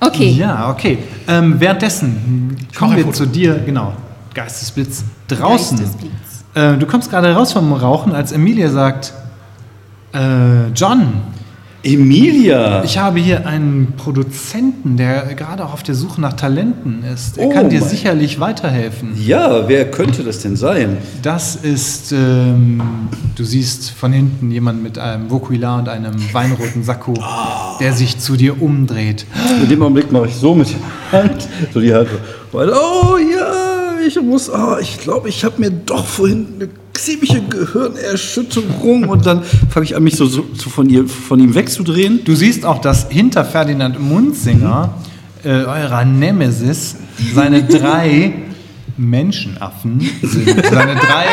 [0.00, 0.30] Okay.
[0.38, 0.98] Ja, okay.
[1.26, 3.94] Ähm, währenddessen kommen wir zu dir, genau,
[4.34, 5.78] Geistesblitz draußen.
[5.78, 6.12] Geistesblitz.
[6.54, 9.12] Äh, du kommst gerade raus vom Rauchen, als Emilia sagt,
[10.12, 11.12] äh, John,
[11.86, 12.82] Emilia.
[12.82, 17.36] Ich habe hier einen Produzenten, der gerade auch auf der Suche nach Talenten ist.
[17.36, 19.10] Er Oh kann dir mein- sicherlich weiterhelfen.
[19.22, 20.96] ja, wer könnte das denn sein?
[21.20, 22.80] Das ist, ähm,
[23.36, 27.12] du siehst von hinten jemand mit einem Vokular und einem weinroten Sakko,
[27.80, 29.26] der sich zu dir umdreht.
[29.62, 30.68] In dem Augenblick mache ich so mit
[31.12, 32.08] der Hand, so die Hand.
[32.50, 33.52] Weil, oh ja,
[34.06, 39.42] ich muss, oh, ich glaube, ich habe mir doch vorhin eine ziemliche Gehirnerschütterung und dann
[39.70, 42.20] fange ich an, mich so, so, so von, ihr, von ihm wegzudrehen.
[42.24, 44.94] Du siehst auch, dass hinter Ferdinand Munzinger,
[45.44, 46.96] äh, eurer Nemesis,
[47.34, 48.34] seine drei
[48.96, 50.66] Menschenaffen sind.
[50.70, 51.26] Seine drei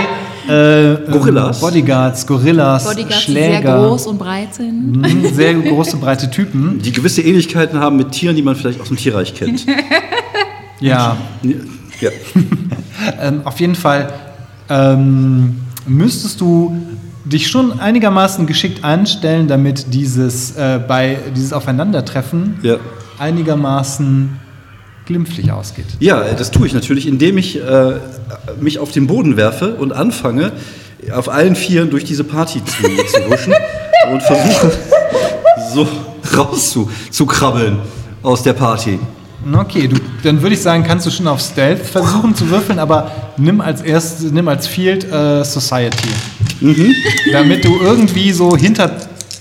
[0.49, 1.59] äh, ähm, Gorillas?
[1.59, 3.87] Bodyguards, Gorillas, Bodyguards, die sehr Schläger.
[3.87, 4.97] groß und breit sind.
[4.97, 6.79] Mhm, Sehr große, breite Typen.
[6.81, 9.65] Die gewisse Ähnlichkeiten haben mit Tieren, die man vielleicht aus dem Tierreich kennt.
[10.79, 11.17] Ja,
[12.01, 12.09] ja.
[13.21, 14.11] ähm, auf jeden Fall
[14.69, 16.75] ähm, müsstest du
[17.25, 22.77] dich schon einigermaßen geschickt anstellen, damit dieses, äh, bei, dieses Aufeinandertreffen Ja.
[23.19, 24.39] einigermaßen
[25.05, 25.85] glimpflich ausgeht.
[25.99, 27.93] Ja, das tue ich natürlich, indem ich äh,
[28.59, 30.51] mich auf den Boden werfe und anfange,
[31.13, 33.53] auf allen Vieren durch diese Party zu, zu huschen
[34.11, 34.71] und versuche,
[35.73, 35.87] so
[36.37, 37.79] rauszu zu krabbeln
[38.23, 38.99] aus der Party.
[39.59, 43.11] Okay, du, dann würde ich sagen, kannst du schon auf Stealth versuchen zu würfeln, aber
[43.37, 46.09] nimm als erst, nimm als Field äh, Society.
[47.31, 48.91] Damit du irgendwie so hinter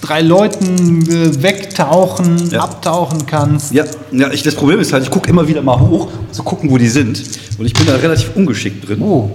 [0.01, 2.61] drei Leuten äh, wegtauchen, Ja.
[2.61, 3.73] abtauchen kannst.
[3.73, 6.43] Ja, ja ich, das Problem ist halt, ich gucke immer wieder mal hoch, um zu
[6.43, 7.23] gucken, wo die sind.
[7.59, 9.03] Und ich bin da relativ ungeschickt drin.
[9.03, 9.31] Oh.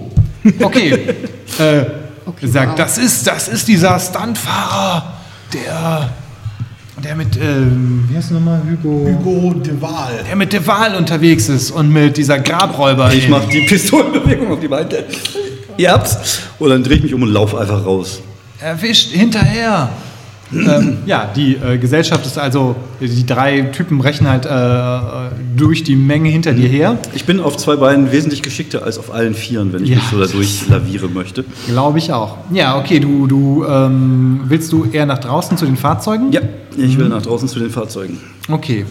[0.60, 0.92] Okay.
[1.58, 1.84] äh,
[2.28, 2.76] Okay, sagt, wow.
[2.76, 5.14] das ist, das ist dieser Stuntfahrer,
[5.52, 6.10] der,
[7.02, 9.06] der mit, ähm, wie heißt er nochmal, Hugo?
[9.06, 10.24] Hugo de Waal.
[10.26, 13.12] Der mit De Waal unterwegs ist und mit dieser Grabräuber.
[13.12, 15.04] Ich mache die Pistolenbewegung auf die Beine.
[15.76, 16.40] Ihr habt's.
[16.58, 18.20] Und dann drehe ich mich um und laufe einfach raus.
[18.60, 19.90] erwischt hinterher.
[20.52, 25.96] Ähm, ja, die äh, Gesellschaft ist also, die drei Typen brechen halt äh, durch die
[25.96, 26.98] Menge hinter dir her.
[27.14, 30.04] Ich bin auf zwei Beinen wesentlich geschickter als auf allen Vieren, wenn ich Ja, mich
[30.04, 31.44] so dadurch lavieren möchte.
[31.66, 32.38] Glaube ich auch.
[32.52, 36.30] Ja, okay, du, du ähm, willst du eher nach draußen zu den Fahrzeugen?
[36.32, 36.40] Ja,
[36.76, 38.18] ich will nach draußen zu den Fahrzeugen.
[38.48, 38.86] Okay.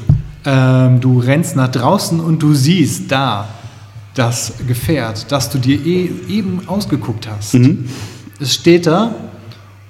[0.45, 3.47] Ähm, du rennst nach draußen und du siehst da
[4.13, 7.57] das Gefährt, das du dir eh, eben ausgeguckt hast.
[8.39, 9.13] Es steht da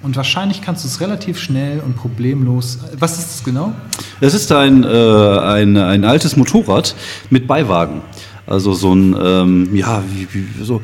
[0.06, 2.78] und wahrscheinlich kannst du es relativ schnell und problemlos.
[2.96, 3.74] Was ist es genau?
[4.20, 6.94] Es ist ein, äh, ein, ein altes Motorrad
[7.28, 8.02] mit Beiwagen.
[8.46, 10.80] Also so ein, ähm, ja, wie, wie, so,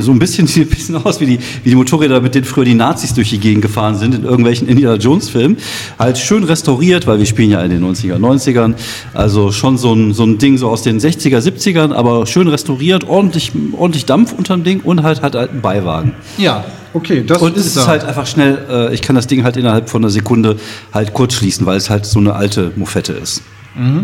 [0.00, 2.64] so ein bisschen sieht ein bisschen aus wie die, wie die Motorräder, mit denen früher
[2.64, 5.56] die Nazis durch die Gegend gefahren sind in irgendwelchen Indiana Jones Filmen.
[5.96, 8.74] Halt schön restauriert, weil wir spielen ja in den 90er, 90ern.
[9.12, 13.04] Also schon so ein, so ein Ding so aus den 60er, 70ern, aber schön restauriert,
[13.04, 16.14] ordentlich, ordentlich Dampf unterm Ding und halt halt einen Beiwagen.
[16.38, 16.64] Ja,
[16.94, 17.24] okay.
[17.26, 20.02] Das Und es ist halt einfach schnell, äh, ich kann das Ding halt innerhalb von
[20.02, 20.56] einer Sekunde
[20.92, 23.42] halt kurz schließen, weil es halt so eine alte Mofette ist.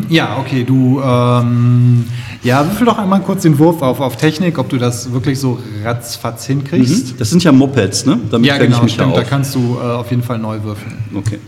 [0.08, 2.04] Ja, okay, du, ähm,
[2.42, 5.60] ja, würfel doch einmal kurz den Wurf auf, auf Technik, ob du das wirklich so
[5.84, 7.20] ratzfatz hinkriegst.
[7.20, 8.18] Das sind ja Mopeds, ne?
[8.32, 9.28] Damit Ja, genau, ich mich stimmt, da auch.
[9.28, 10.98] kannst du äh, auf jeden Fall neu würfeln.
[11.14, 11.38] Okay.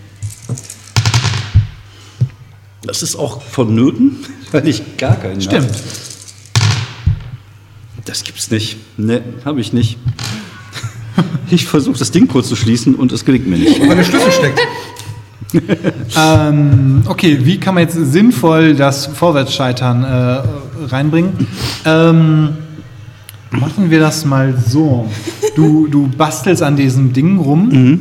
[2.84, 4.18] Das ist auch vonnöten,
[4.52, 5.66] weil ich gar keinen Stimmt.
[5.66, 5.76] Hab.
[8.04, 8.76] Das gibt's nicht.
[8.98, 9.98] Ne, habe ich nicht.
[11.50, 13.80] Ich versuche das Ding kurz zu schließen und es gelingt mir nicht.
[13.86, 14.58] Weil der Schlüssel steckt.
[16.16, 21.46] Ähm, okay, wie kann man jetzt sinnvoll das Vorwärtsscheitern äh, reinbringen?
[21.84, 22.50] Ähm,
[23.50, 25.10] machen wir das mal so.
[25.54, 28.00] Du, du bastelst an diesem Ding rum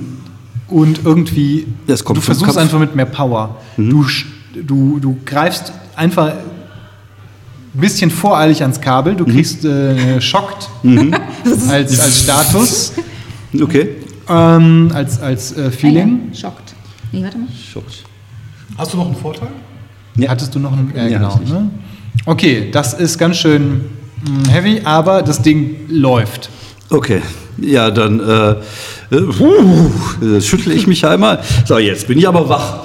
[0.70, 3.58] und irgendwie, du versuchst einfach mit mehr Power.
[3.76, 4.28] Du, sch-
[4.66, 6.38] du, du greifst einfach ein
[7.74, 10.70] bisschen voreilig ans Kabel, du kriegst äh, schockt
[11.70, 12.94] als, als Status,
[13.62, 13.90] Okay.
[14.30, 16.22] ähm, als, als äh, Feeling.
[16.24, 16.74] Ah ja, schockt.
[17.12, 17.48] Nee, warte mal.
[17.72, 18.04] Schockt.
[18.78, 19.50] Hast du noch einen Vorteil?
[20.28, 20.92] Hattest du noch einen?
[20.96, 21.40] Ja, Ja, genau.
[21.48, 21.70] Ne?
[22.26, 23.82] Okay, das ist ganz schön
[24.26, 26.50] mm, heavy, aber das Ding läuft.
[26.90, 27.22] Okay.
[27.58, 28.52] Ja, dann äh,
[29.16, 29.92] äh, puh,
[30.26, 31.40] äh, schüttle ich mich einmal.
[31.66, 32.80] So, jetzt bin ich aber wach.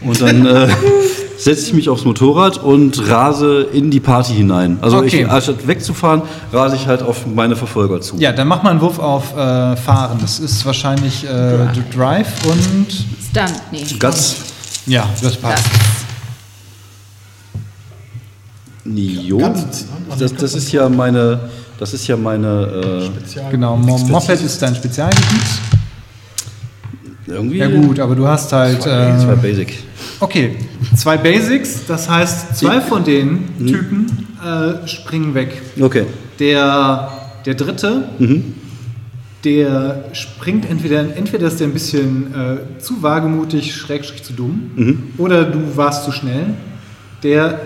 [0.00, 0.68] Und dann äh,
[1.44, 4.78] setze ich mich aufs Motorrad und rase in die Party hinein.
[4.80, 5.24] Also Okay.
[5.24, 8.16] ich, anstatt wegzufahren, rase ich halt auf meine Verfolger zu.
[8.16, 10.18] Ja, dann mach mal einen Wurf auf äh, Fahren.
[10.22, 12.86] Das ist wahrscheinlich äh, Drive und.
[12.90, 13.84] Stunt, nee.
[13.98, 14.36] Ganz
[14.86, 15.64] Ja, das passt.
[18.86, 19.40] Jo,
[20.18, 21.40] das, das ist ja meine,
[21.78, 25.42] das ist ja meine, Spezial Genau, Mo Moped ist dein Spezialgebiet.
[27.26, 28.82] Irgendwie Ja, gut, aber du hast halt.
[28.82, 29.78] zwei, zwei Äh, Basic.
[30.20, 30.56] okay,
[30.96, 34.06] zwei Basics, das heißt, zwei von den Typen
[34.44, 35.60] äh, springen weg.
[35.80, 36.04] Okay.
[36.38, 37.08] Der,
[37.46, 38.04] der dritte,
[39.44, 45.44] der springt entweder, entweder ist der ein bisschen äh, zu wagemutig, schrägstrich zu dumm, oder
[45.44, 46.46] du warst zu schnell.
[47.22, 47.60] Der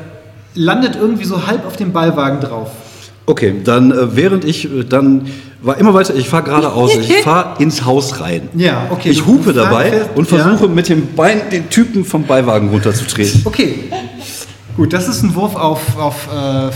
[0.55, 2.71] landet irgendwie so halb auf dem Ballwagen drauf.
[3.27, 5.27] Okay, dann äh, während ich äh, dann
[5.61, 8.49] war immer weiter, ich fahre geradeaus, ich fahre ins Haus rein.
[8.55, 9.11] Ja, okay.
[9.11, 10.39] Ich hupe dabei und ja.
[10.39, 13.43] versuche mit dem Bein den Typen vom Beiwagen runterzutreten.
[13.45, 13.91] Okay.
[14.77, 16.71] Gut, das ist ein Wurf auf, auf äh, äh,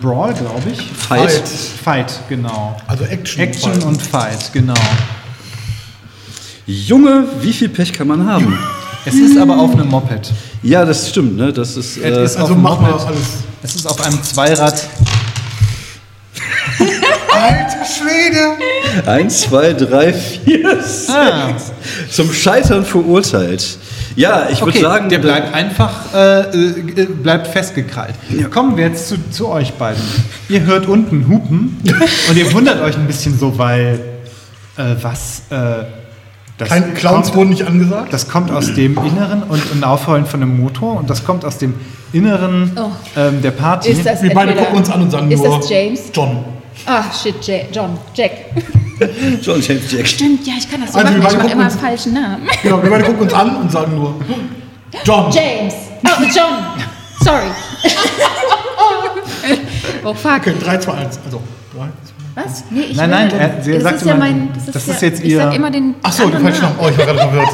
[0.00, 0.82] Brawl, glaube ich.
[0.82, 1.30] Fight.
[1.84, 2.76] Fight, genau.
[2.86, 3.42] Also Action.
[3.42, 4.74] Action und Fight, genau.
[6.66, 8.58] Junge, wie viel Pech kann man haben?
[9.04, 10.32] Es ist aber auf einem Moped.
[10.64, 11.52] Ja, das stimmt, ne?
[11.52, 13.06] Das ist, Es äh, ist auf Also wir Moped.
[13.06, 13.26] alles.
[13.62, 14.84] Es ist auf einem Zweirad.
[17.46, 19.08] Alter Schwede!
[19.08, 21.08] eins, zwei, drei, vier, sechs.
[21.10, 21.50] Ah.
[22.10, 23.78] Zum Scheitern verurteilt.
[24.16, 28.14] Ja, ich würde Okay, sagen, der bleibt einfach äh, äh, bleibt festgekrallt.
[28.50, 30.02] Kommen wir jetzt zu, zu euch beiden.
[30.48, 31.76] Ihr hört unten Hupen
[32.30, 34.00] und ihr wundert euch ein bisschen so, weil
[34.78, 35.84] äh, was äh,
[36.56, 38.10] das Kein Clowns kommt, wurden nicht angesagt.
[38.12, 41.58] das kommt aus dem Inneren und ein Aufheulen von einem Motor und das kommt aus
[41.58, 41.74] dem
[42.14, 42.90] Inneren Oh.
[43.18, 43.90] ähm, der Party.
[43.90, 46.00] Ist das Wir beide gucken uns an und sagen ist nur das James?
[46.14, 46.42] John.
[46.84, 48.32] Ah, shit, Ja- John, Jack.
[49.42, 50.06] John James Jack.
[50.06, 51.22] Stimmt, ja, ich kann das so Also, wir machen.
[51.22, 52.48] Ich beide mache gucken immer uns- falschen Namen.
[52.62, 54.14] Genau, wir beide gucken uns an und sagen nur
[55.04, 55.30] John.
[55.32, 55.74] James.
[56.04, 56.64] Oh, John.
[57.24, 57.46] Sorry.
[60.04, 60.36] oh, fuck.
[60.38, 61.18] Okay, 3, 2, 1.
[61.24, 61.42] Also,
[61.74, 61.88] 3, 2,
[62.44, 62.64] Was?
[62.70, 64.48] Nee, ich Nein, nein, er- sie das sagt ist ja immer- mein.
[64.54, 65.94] Das ist, das ja, ist jetzt ich ihr- sag immer den.
[66.02, 66.74] Ach so, der anderen falsche Name.
[66.76, 66.86] Namen.
[66.86, 67.48] Oh, ich war gerade verwirrt.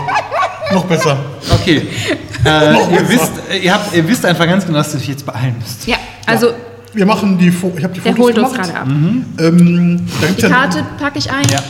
[0.72, 1.18] Noch besser.
[1.52, 1.86] Okay.
[2.44, 3.30] Äh, ihr, wisst,
[3.62, 5.86] ihr, habt, ihr wisst einfach ganz genau, dass ihr euch jetzt beeilen müsst.
[5.86, 5.94] Ja,
[6.26, 6.48] also
[6.94, 8.68] Wir machen die Fo Ich habe die der Fotos holt uns gemacht.
[8.74, 8.86] gerade ab.
[8.88, 11.44] Ähm, da Die gibt's ja, Karte packe ich ein.
[11.50, 11.62] Ja.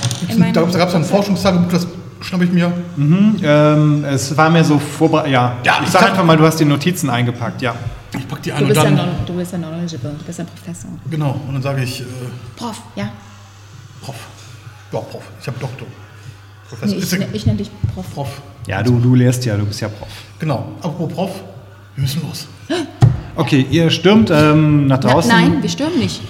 [0.53, 1.87] Da gab es ein Forschungstagebuch, das
[2.20, 2.73] schnapp ich mir.
[2.99, 5.33] Ähm, es war mir so vorbereitet.
[5.33, 7.75] Ja, Ja, ich ich sag einfach mal, du hast die Notizen eingepackt, ja.
[8.18, 8.97] Ich pack die ein du, und bist ja dann.
[8.97, 10.11] non, du bist ja knowledgeable.
[10.18, 10.91] Du bist ein Professor.
[11.11, 12.05] Genau, und dann sage ich, äh,
[12.57, 13.09] Prof, ja.
[14.03, 14.16] Prof.
[14.93, 15.23] Ja, Prof.
[15.41, 15.87] Ich habe Doktor.
[15.87, 16.97] Nee, Professor.
[16.99, 18.07] ich, Ist ja- ne- ich nenne dich Prof.
[18.12, 18.43] Prof.
[18.66, 20.09] Ja, du, du lehrst ja, du bist ja Prof.
[20.39, 20.73] Genau.
[20.83, 21.31] Apropos Prof,
[21.95, 22.47] wir müssen los.
[23.37, 25.30] Okay, ihr stürmt ähm, nach Na, draußen.
[25.30, 26.20] nein, wir stürmen nicht.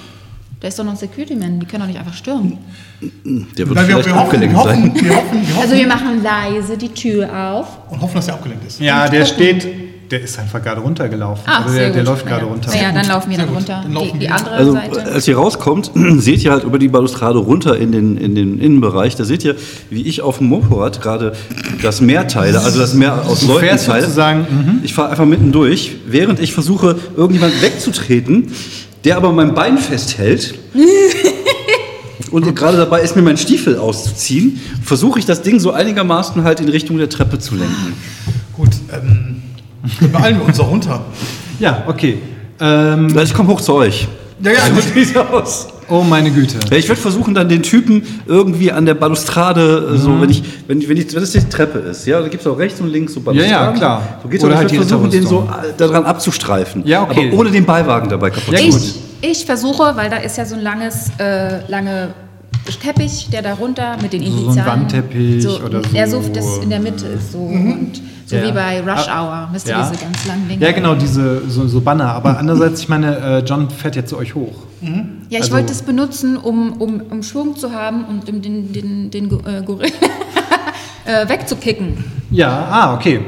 [0.60, 1.58] Da ist doch noch ein Security Man.
[1.58, 2.58] Die können doch nicht einfach stürmen.
[3.00, 5.04] Der wird Nein, wir, vielleicht wir, hoffen, wir, abgelenkt hoffen, sein.
[5.04, 7.66] wir, hoffen, wir hoffen Also wir machen leise die Tür auf.
[7.90, 8.78] und hoffen, dass er abgelenkt ist.
[8.80, 9.34] Ja, der gucken.
[9.34, 9.68] steht,
[10.12, 11.42] der ist einfach gerade runtergelaufen.
[11.46, 11.96] Ah, Oder sehr der, gut.
[11.96, 12.70] der läuft gerade runter.
[12.70, 13.80] Naja, dann laufen wir dann runter.
[13.82, 15.12] Dann laufen die, die andere Also, Seite.
[15.12, 19.16] als ihr rauskommt, seht ihr halt über die Balustrade runter in den, in den Innenbereich.
[19.16, 19.56] Da seht ihr,
[19.88, 21.32] wie ich auf dem Motorrad gerade
[21.82, 24.02] das Meer teile, also das Meer aus Du Leuten teile.
[24.02, 24.80] sozusagen, mhm.
[24.84, 28.52] Ich fahre einfach mitten durch, während ich versuche, irgendjemand wegzutreten,
[29.04, 30.54] der aber mein Bein festhält.
[32.30, 36.60] Und gerade dabei ist mir mein Stiefel auszuziehen, versuche ich das Ding so einigermaßen halt
[36.60, 37.94] in Richtung der Treppe zu lenken.
[38.54, 39.42] Gut, ähm,
[40.12, 41.00] beeilen wir uns doch runter.
[41.58, 42.18] Ja, okay.
[42.60, 44.08] Ähm, ich komme hoch zu euch.
[44.40, 45.68] Ja, ja, So sieht's aus.
[45.88, 46.56] oh meine Güte.
[46.70, 49.98] Ja, ich würde versuchen, dann den Typen irgendwie an der Balustrade, äh, Mhm.
[49.98, 52.46] so, wenn ich, wenn, wenn, ich, wenn das die Treppe ist, ja, da gibt es
[52.46, 54.02] auch rechts und links so Ja, ja, klar.
[54.22, 56.82] So geht's Oder halt ich würde versuchen, den so äh, daran abzustreifen.
[56.86, 57.28] Ja, okay.
[57.28, 58.82] Aber ohne den Beiwagen dabei kaputt zu machen.
[59.20, 62.08] Ich, ich versuche, weil da ist ja so ein langes, äh, lange
[62.82, 64.66] Teppich, der da runter mit den So ein Initialen.
[64.82, 66.28] Wandteppich oder Ja, so so.
[66.32, 67.38] das in der Mitte ist so.
[67.38, 68.44] Und so Ja.
[68.46, 69.48] wie bei Rush Ah, Hour.
[69.52, 69.88] Wisst ihr, ja.
[69.90, 70.64] diese ganz langen Dinge?
[70.64, 72.12] Ja, genau, diese so, so Banner.
[72.12, 74.54] Aber andererseits, ich meine, äh, John fährt ja zu euch hoch.
[74.80, 74.90] Ja,
[75.28, 79.10] ich Also- wollte es benutzen, um, um, um Schwung zu haben und um den, den,
[79.10, 79.92] den Go- äh, Gorilla
[81.04, 82.04] äh, wegzukicken.
[82.30, 83.20] Ja, ah, okay.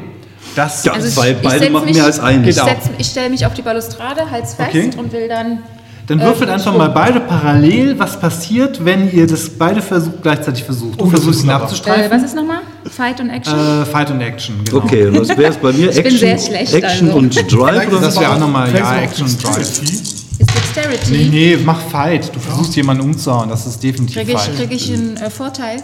[0.56, 0.92] Das, Ja.
[0.92, 2.44] Also ich, ich Beine setz machen mich, mehr als einen.
[2.46, 2.56] Ich,
[2.98, 4.90] ich stelle mich auf die Balustrade, halt's fest Okay.
[4.96, 5.58] und will dann.
[6.06, 6.78] Dann äh, würfelt einfach Schwung.
[6.78, 11.00] mal beide parallel, was passiert, wenn ihr das beide versucht, gleichzeitig versucht.
[11.00, 11.60] Du Oh, versuchst ihn wunderbar.
[11.62, 12.10] Äh, abzustreifen.
[12.18, 12.58] was ist nochmal?
[12.90, 13.58] Fight und Action?
[13.58, 14.78] Äh, Fight und Action, genau.
[14.84, 15.88] Okay, was wäre es bei mir?
[15.88, 17.18] Ich bin Action, sehr schlecht, Action also.
[17.18, 19.56] und Drive oder Das wäre auch nochmal, ja, Action und Drive.
[19.56, 19.94] Dexterity.
[19.94, 21.10] ist Dexterity?
[21.12, 22.30] Nee, nee, mach Fight.
[22.34, 24.56] Du versuchst jemanden umzuhauen, das ist definitiv Kriege ich, Fight.
[24.56, 25.76] krieg ich einen äh, Vorteil?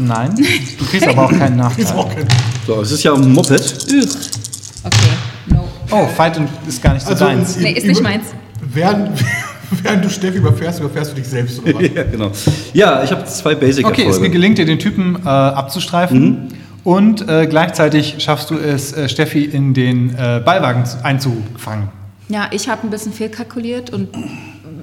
[0.00, 0.34] Nein,
[0.78, 1.96] du kriegst aber auch keinen Ist Nachteil.
[1.96, 2.26] auch kein
[2.66, 3.86] So, es ist ja ein Moped.
[4.84, 4.96] Okay,
[5.46, 5.68] no.
[5.92, 7.56] Oh, Fight und ist gar nicht so Also, deins.
[7.56, 8.24] Nee, ist nicht meins.
[8.74, 9.10] Während,
[9.82, 11.82] während du Steffi überfährst, überfährst du dich selbst, oder was?
[11.94, 12.30] ja, genau.
[12.72, 16.20] Ja, ich habe zwei basic Okay, es gelingt dir, den Typen äh, abzustreifen.
[16.30, 16.48] Mhm.
[16.84, 21.88] Und äh, gleichzeitig schaffst du es, äh, Steffi in den äh, Beiwagen zu- einzufangen.
[22.28, 24.08] Ja, ich habe ein bisschen fehlkalkuliert und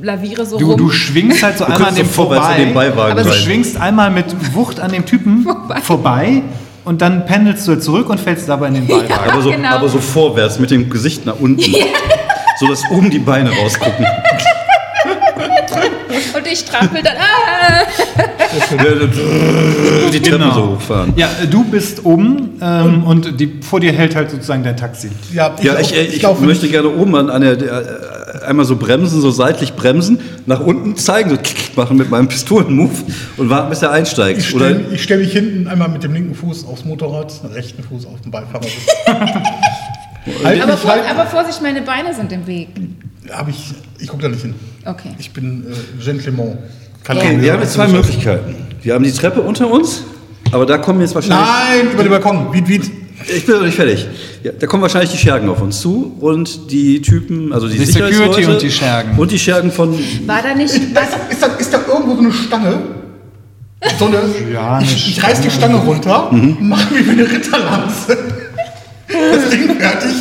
[0.02, 0.78] laviere so Du, rum.
[0.78, 2.56] du schwingst halt so Du einmal an dem vorbei.
[2.58, 3.38] den Beiwagen Aber du rein.
[3.38, 5.46] schwingst einmal mit Wucht an dem Typen
[5.84, 6.42] vorbei.
[6.86, 9.30] und dann pendelst du zurück und fällst dabei in den Beiwagen.
[9.30, 9.70] aber, so, genau.
[9.70, 11.70] aber so vorwärts mit dem Gesicht nach unten.
[12.60, 14.06] So dass oben die Beine rausgucken.
[16.36, 17.16] und ich strampel dann.
[17.18, 17.84] Ah!
[20.12, 20.54] die Treppen Genau.
[20.54, 21.14] so hochfahren.
[21.16, 25.10] Ja, äh, du bist oben ähm, und die, vor dir hält halt sozusagen dein Taxi.
[25.32, 28.76] Ja, Ja, ich, lauf- ich, laufe möchte gerne oben an, an, der, äh, einmal so
[28.76, 33.04] bremsen, so seitlich bremsen, nach unten zeigen, so kick, machen mit meinem Pistolenmove
[33.38, 34.40] und warten, bis er einsteigt.
[34.40, 38.08] Ich stelle stell mich hinten einmal mit dem linken Fuß aufs Motorrad, den rechten Fuß
[38.08, 38.88] auf den Beifahrersitz.
[40.44, 42.70] halt Aber, vor, aber Vorsicht, meine Beine sind im Weg.
[43.32, 44.54] hab ich, ich gucke da nicht hin.
[44.86, 45.10] Okay.
[45.18, 46.58] Ich bin äh, Gentleman.
[47.04, 48.56] Kann auch- wir haben jetzt zwei Möglichkeiten.
[48.82, 50.04] Wir haben die Treppe unter uns,
[50.52, 51.48] aber da kommen jetzt wahrscheinlich.
[51.48, 52.54] Nein, über den Balkon.
[52.54, 52.92] Wied, wied.
[53.36, 54.08] Ich bin noch nicht fertig.
[54.44, 57.86] Ja, da kommen wahrscheinlich die Schergen auf uns zu und die Typen, also die, Die
[57.86, 59.18] Security und die Schergen.
[59.18, 59.94] Und die Schergen von.
[60.26, 60.96] War da nicht ist, ist,
[61.44, 62.78] da, ist da irgendwo so eine Stange?
[63.98, 64.20] So eine,
[64.54, 68.18] Ja, eine ich, ich reiß die Stange runter, mach mir wie eine Ritterlanze.
[69.12, 70.12] Das Ding fertig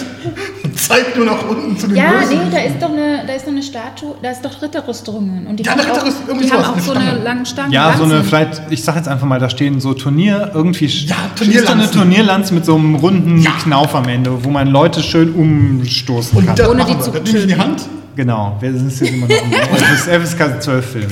[0.64, 2.38] und zeig nur nach unten zu den Ja, Bösen.
[2.38, 5.46] nee, da ist doch eine, da ist doch eine Statue, da ist doch Ritterrüstungen.
[5.46, 7.22] Und die Ja, haben eine auch, Ritterrüstung, irgendwie die haben auch eine so eine Stange.
[7.24, 7.72] langen Stangen.
[7.72, 8.28] Ja, so eine, Lanzen.
[8.28, 11.80] vielleicht, ich sag jetzt einfach mal, da stehen so Turnier, irgendwie Ja, Turnierlanzen.
[11.80, 13.50] eine Turnierlanze mit so einem runden Ja.
[13.62, 16.56] Knauf am Ende, wo man Leute schön umstoßen Und kann.
[16.56, 17.56] das Ohne die zu Das in die.
[17.56, 17.82] Hand,
[18.16, 21.06] Genau, wir sind jetzt immer noch im FS FSK 12 Film.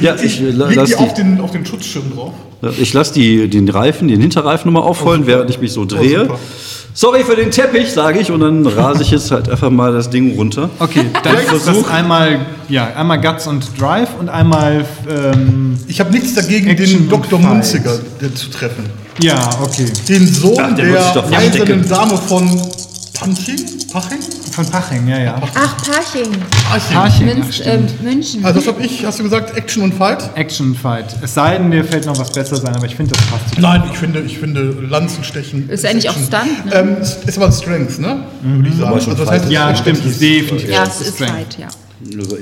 [0.00, 2.32] Ja, ich lass die auf den, auf den Schutzschirm drauf.
[2.78, 6.20] ich lass die, den Reifen, den Hinterreifen nochmal aufrollen, Oh, während ich mich so drehe.
[6.20, 6.38] super.
[6.98, 10.08] Sorry für den Teppich, sage ich, und dann rase ich jetzt halt einfach mal das
[10.08, 10.70] Ding runter.
[10.78, 16.32] Okay, dann versuch- einmal, ja, einmal Guts und Drive und einmal, ähm, Ich habe nichts
[16.34, 17.38] dagegen, Action den Dr.
[17.38, 17.92] Munziger
[18.34, 18.86] zu treffen.
[19.20, 19.84] ja, okay.
[20.08, 21.86] Den Sohn Ach, der der, eisernen.
[21.86, 22.48] Dame von
[23.12, 23.60] Panching?
[23.92, 24.18] Paching?
[24.56, 25.34] Von Paching, ja, ja.
[25.54, 26.32] Ach, Parching.
[26.70, 26.96] Paching.
[26.96, 27.90] Paching, ja, Münz, stimmt.
[28.00, 28.42] ähm, München.
[28.44, 30.30] Also das habe ich, hast du gesagt, Action und Fight?
[30.34, 31.14] Action Fight.
[31.22, 33.54] Es sei denn, dir fällt noch was besser sein, aber ich finde, das passt.
[33.54, 35.68] zu- Nein, ich finde, ich finde Lanzenstechen.
[35.68, 36.26] Ist eigentlich auch Action.
[36.40, 36.72] Stunt, ne?
[36.74, 38.24] Ähm, ist, ist aber Strength, ne?
[38.42, 38.88] Würde ich sagen.
[38.90, 40.70] Aber schon Also das heißt, Ja, es stimmt, ist definitiv.
[40.70, 41.32] ja, es ist Strength.
[41.34, 41.68] Fight, ja.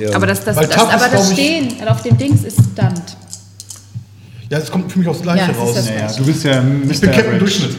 [0.07, 3.17] Also Aber das, das, das, ist, aber das Stehen auf dem Dings ist Stunt.
[4.51, 5.77] Ja, es kommt für mich aufs Gleiche Ja, ist raus.
[5.89, 6.91] Ja, ja, du bist ja Mr.
[6.93, 7.39] Ich bin Captain.
[7.41, 7.77] Durchschnitt.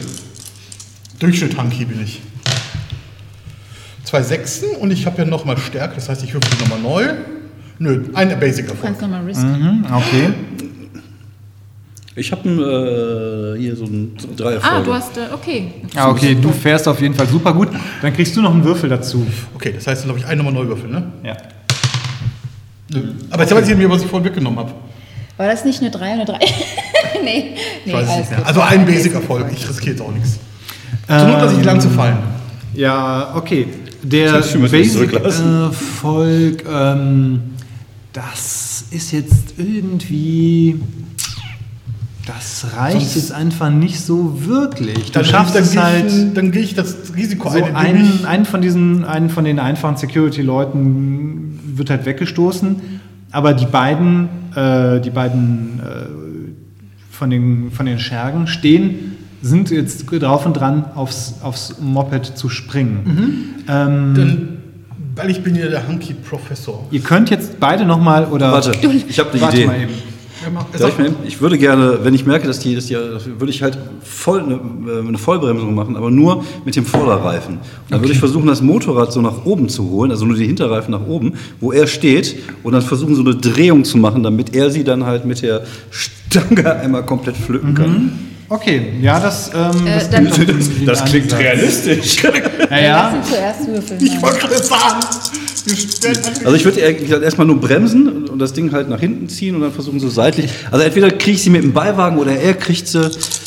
[1.20, 2.20] Durchschnitt Hunky bin ich.
[4.06, 7.12] Zwei Sechsen und ich habe ja nochmal Stärke, das heißt, ich würfel die nochmal neu.
[7.78, 8.84] Nö, ein Basic Du Erfolg.
[8.86, 9.50] kannst nochmal risken.
[9.50, 10.30] Mhm, okay.
[12.14, 12.48] Ich habe
[13.56, 14.84] äh, hier so ein drei Ah, Erfolge.
[14.84, 15.72] du hast, äh, okay.
[15.94, 17.68] Ja, okay, du fährst auf jeden Fall super gut.
[18.00, 19.26] Dann kriegst du noch einen Würfel dazu.
[19.54, 21.02] Okay, das heißt, dann habe ich einen nochmal neu würfeln, ne?
[21.22, 21.36] Ja.
[22.94, 23.02] Nö.
[23.30, 24.72] Aber jetzt weiß ich mir, was ich vorhin weggenommen habe.
[25.36, 26.38] War das nicht eine 3 und eine 3?
[27.24, 27.92] nee, nee.
[28.44, 30.38] Also ein Basic Erfolg, ich riskiere jetzt auch nichts.
[31.08, 32.16] Zur Not lasse ich die Lanze fallen.
[32.72, 33.66] Ja, okay.
[34.08, 34.32] Der.
[34.32, 37.40] Basic-Erfolg, ähm,
[38.12, 40.80] das ist jetzt irgendwie.
[42.26, 45.06] Das reicht Sonst- jetzt einfach nicht so wirklich.
[45.06, 46.12] Du Dann, schaffst es gehe halt.
[46.12, 48.26] ich, dann gehe ich das Risiko so ein, einen, ich...
[48.26, 52.76] einen von diesen, einen von den einfachen Security-Leuten wird halt weggestoßen,
[53.30, 56.06] aber die beiden, äh, die beiden äh,
[57.10, 62.48] von den von den Schergen stehen, sind jetzt drauf und dran, aufs, aufs Moped zu
[62.48, 63.54] springen.
[63.68, 64.58] Ähm, Dann,
[65.14, 66.86] weil ich bin ja der Hunky-Professor.
[66.90, 68.72] ihr könnt jetzt beide nochmal oder Warte,
[69.08, 69.66] ich habe eine warte Idee.
[69.66, 69.92] mal eben.
[70.78, 71.16] Ja, ich, mal eben?
[71.26, 74.54] ich würde gerne, wenn ich merke, dass die, dass die würde ich halt voll eine,
[74.54, 77.54] äh, eine Vollbremsung machen, aber nur mit dem Vorderreifen.
[77.54, 80.46] Und dann würde ich versuchen, das Motorrad so nach oben zu holen, also nur die
[80.46, 84.54] Hinterreifen nach oben, wo er steht, und dann versuchen, so eine Drehung zu machen, damit
[84.54, 88.12] er sie dann halt mit der Stange einmal komplett pflücken kann.
[88.48, 91.38] Okay, ja, das, ähm, Äh, das, klingt wie ein Ansatz.
[91.38, 92.22] realistisch.
[92.70, 93.22] Ja, ja.
[93.28, 94.04] zuerst würfeln.
[94.04, 95.00] Ich wollte gerade sagen,
[96.44, 99.72] Also ich würde erstmal nur bremsen und das Ding halt nach hinten ziehen und dann
[99.72, 100.50] versuchen so seitlich.
[100.72, 103.04] Also entweder kriege ich sie mit dem Beiwagen oder er kriegt sie.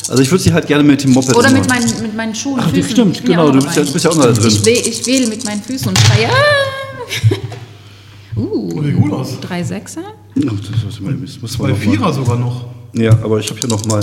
[0.10, 1.82] Also ich würde sie halt gerne mit dem Moped Oder mit machen.
[1.84, 2.62] meinen, mit meinen Schuhen.
[2.64, 2.91] Ach, Füßen.
[2.91, 4.47] stimmt, genau, du bist ja- du bist ja auch noch da drin.
[4.47, 6.28] Ich, wähl, ich wähle mit meinen Füßen und schreie.
[6.30, 8.39] Ah!
[8.39, 9.38] Uh, Sieht gut aus.
[9.41, 10.02] drei Sechser?
[10.38, 11.86] Oh, das, das, das muss man Bei noch mal.
[11.91, 12.66] Vierer sogar noch.
[12.93, 14.00] Ja, aber ich habe hier noch mal.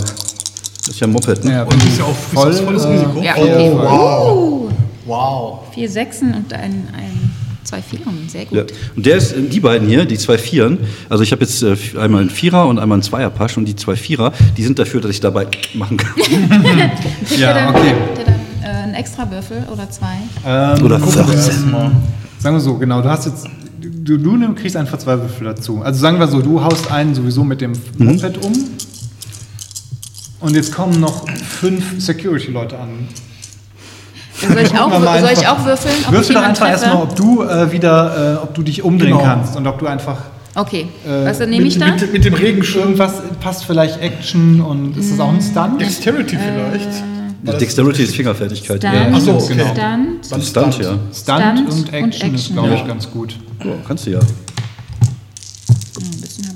[0.86, 1.52] Das ist ja ein Moped, ne?
[1.52, 3.22] Ja, Und ist ja auch ist Voll, das volles äh, Risiko.
[3.22, 3.70] Ja, oh, okay.
[3.74, 4.36] wow.
[4.36, 4.70] Uh,
[5.06, 5.58] Wow.
[5.72, 7.30] vier Sechsen und ein, ein
[7.64, 8.28] zwei Vieren.
[8.28, 8.56] Sehr gut.
[8.58, 8.64] Ja.
[8.96, 10.78] Und der ist, die beiden hier, die zwei Vieren,
[11.08, 13.96] also ich habe jetzt äh, einmal einen Vierer und einmal einen Zweierpasch und die zwei
[13.96, 16.12] Vierer, die sind dafür, dass ich dabei machen kann.
[17.36, 17.94] Ja, dann, okay.
[18.24, 20.06] dann äh, einen extra Würfel oder zwei?
[20.46, 21.52] Ähm, Oder Gucken wir 14.
[21.52, 21.90] erstmal.
[22.38, 23.46] Sagen wir so, genau, du hast jetzt,
[23.80, 25.82] du, du kriegst einfach zwei Würfel dazu.
[25.82, 28.06] Also sagen wir so, du haust einen sowieso mit dem Mhm.
[28.06, 28.52] Moped um.
[30.46, 33.08] Und jetzt kommen noch fünf Security-Leute an.
[34.40, 35.94] Soll ich auch, soll ich auch würfeln?
[36.06, 36.84] ob ich Würfel doch einfach treffe?
[36.84, 39.24] erstmal, ob du äh, wieder, äh, ob du dich umdrehen Genau.
[39.24, 40.18] kannst und ob du einfach
[40.54, 41.96] Okay, Äh, was nehme ich mit, dann?
[42.00, 42.82] mit, mit dem Regenschirm.
[42.82, 45.80] irgendwas passt vielleicht Action und ist das auch ein Stunt?
[45.80, 46.86] Dexterity vielleicht.
[47.42, 48.78] War das- Dexterity ist Fingerfertigkeit.
[48.78, 49.08] Stunt, Ja.
[49.12, 49.42] Ach so, okay.
[49.54, 49.80] Stunt.
[49.80, 50.78] Ein Stunt, Stunt.
[50.78, 50.98] ja.
[51.12, 52.52] Stunt, und Action, und ist, Action.
[52.56, 52.86] glaube ich, Ja.
[52.86, 53.36] ganz gut.
[53.64, 53.70] ja.
[53.86, 54.20] Kannst du ja.
[54.20, 54.26] Ein
[56.20, 56.54] bisschen habe ich das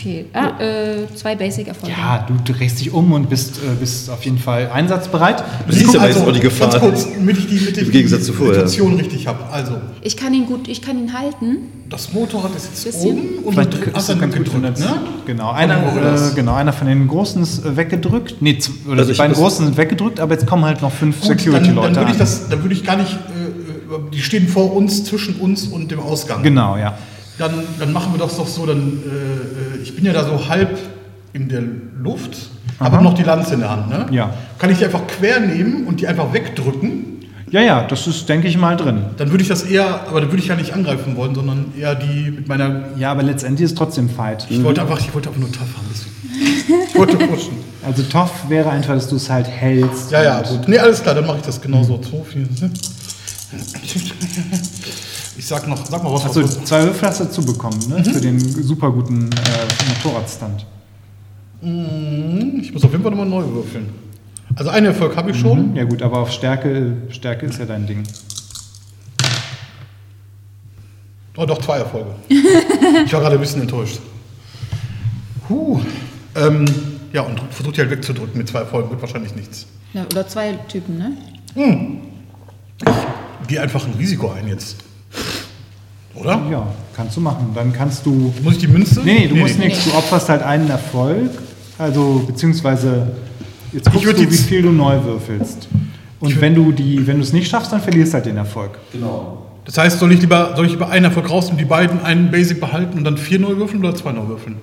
[0.00, 1.94] Okay, ah, äh, zwei Basic-Erfolge.
[1.94, 5.44] Ja, du drehst dich um und bist, äh, bist auf jeden Fall einsatzbereit.
[5.66, 6.72] Du siehst aber jetzt auch die Gefahr.
[6.72, 8.54] also Ganz kurz, damit ich die, mit Im Gegensatz zu vorher.
[8.54, 9.44] Situation richtig habe.
[9.52, 11.58] Also, Ich kann ihn gut, ich kann ihn halten.
[11.90, 13.10] das Motorrad ist jetzt Bisschen.
[13.10, 15.02] oben und Vielleicht du ist hast dann ganz gut, wenn gedrückt, ne?
[15.26, 18.36] Genau, einer, äh, genau, einer von den Großen ist äh, weggedrückt.
[18.40, 21.28] Nee, oder Also die beiden Großen sind weggedrückt, aber jetzt kommen halt noch fünf Gut,
[21.28, 22.18] dann, dann Security-Leute würde ich an.
[22.18, 25.90] das, dann würde ich gar nicht, äh, äh, die stehen vor uns, zwischen uns und
[25.90, 26.42] dem Ausgang.
[26.42, 26.96] Genau, ja.
[27.38, 30.48] Dann, dann machen wir das doch so, dann, äh, äh, ich bin ja da so
[30.48, 30.78] halb
[31.32, 31.62] in der
[31.98, 32.36] Luft,
[32.78, 32.92] Aha.
[32.92, 34.06] habe noch die Lanze in der Hand, ne?
[34.10, 34.34] Ja.
[34.58, 37.06] Kann ich die einfach quer nehmen und die einfach wegdrücken?
[37.50, 39.02] Ja, ja, das ist, denke ich mal, drin.
[39.16, 41.94] Dann würde ich das eher, aber dann würde ich ja nicht angreifen wollen, sondern eher
[41.96, 44.46] die mit meiner, Ja, aber letztendlich ist es trotzdem Fight.
[44.48, 45.86] ich wollte einfach, ich wollte einfach nur tough haben.
[46.88, 47.54] Ich wollte pushen.
[47.82, 50.10] Also Toff wäre einfach, dass du es halt hältst.
[50.10, 50.68] Ja, ja, gut.
[50.68, 51.96] Nee, alles klar, dann mache ich das genauso.
[51.96, 52.92] Zwei, vier, sechs.
[55.36, 56.24] Ich sag noch, sag mal was.
[56.24, 58.04] Achso, was zwei Würfel hast du dazu bekommen, ne?
[58.04, 60.66] Für den super guten äh, Motorradstand.
[61.62, 63.88] ich muss auf jeden Fall nochmal neu würfeln.
[64.56, 65.74] Also einen Erfolg habe ich schon.
[65.76, 68.02] Ja gut, aber auf Stärke, Stärke ist ja dein Ding.
[71.36, 72.10] Oh, doch, zwei Erfolge.
[72.28, 74.00] ich war gerade ein bisschen enttäuscht.
[75.48, 75.80] Huh.
[76.34, 76.64] Ähm,
[77.12, 79.66] ja, und versucht die halt wegzudrücken mit zwei Erfolgen, wird wahrscheinlich nichts.
[79.92, 81.16] Ja, oder zwei Typen, ne?
[83.46, 84.76] Geh einfach ein Risiko ein jetzt.
[86.14, 86.42] Oder?
[86.50, 87.50] Ja, kannst du machen.
[87.54, 88.32] Dann kannst du.
[88.42, 89.00] Muss ich die Münze?
[89.04, 89.66] Nee, nee, du musst nee.
[89.66, 89.84] nichts.
[89.84, 91.30] Du opferst halt einen Erfolg.
[91.78, 93.12] Also, beziehungsweise,
[93.72, 95.68] jetzt guckst du, wie viel du neu würfelst.
[96.20, 98.78] Und wenn du die, wenn du es nicht schaffst, dann verlierst du halt den Erfolg.
[99.64, 102.30] Das heißt, soll ich lieber, soll ich lieber einen Erfolg raus und die beiden einen
[102.30, 104.56] Basic behalten und dann vier neu würfeln oder zwei neu würfeln?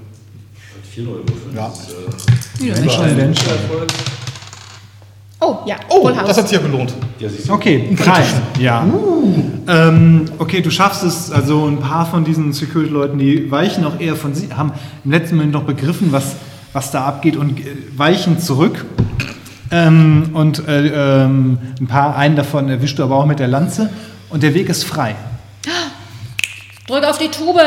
[0.91, 1.55] Vier neue Würfel.
[1.55, 1.73] Ja.
[2.59, 3.53] Wenn schon, denn schon.
[5.39, 6.27] Oh, ja, Oh, House.
[6.27, 6.93] das hat sich ja gelohnt.
[7.19, 7.53] Ja, siehst du.
[7.53, 8.23] Okay, drei.
[8.59, 8.83] Ja.
[9.67, 11.31] Ähm, okay, du schaffst es.
[11.31, 14.71] Also ein paar von diesen Security-Leuten, die weichen auch eher von sich, haben
[15.05, 16.37] im letzten Moment noch begriffen, was,
[16.73, 17.63] was da abgeht und äh,
[17.95, 18.83] weichen zurück.
[19.69, 20.87] Ähm, und äh,
[21.23, 23.89] ähm, ein paar, einen davon erwischst du aber auch mit der Lanze.
[24.29, 25.15] Und der Weg ist frei.
[26.87, 27.61] Drück auf die Tube.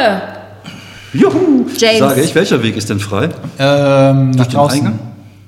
[1.12, 1.66] Juhu!
[1.76, 1.98] James.
[1.98, 3.28] Sage ich, welcher Weg ist denn frei?
[3.58, 4.78] Ähm, nach den draußen.
[4.78, 4.98] Eingang?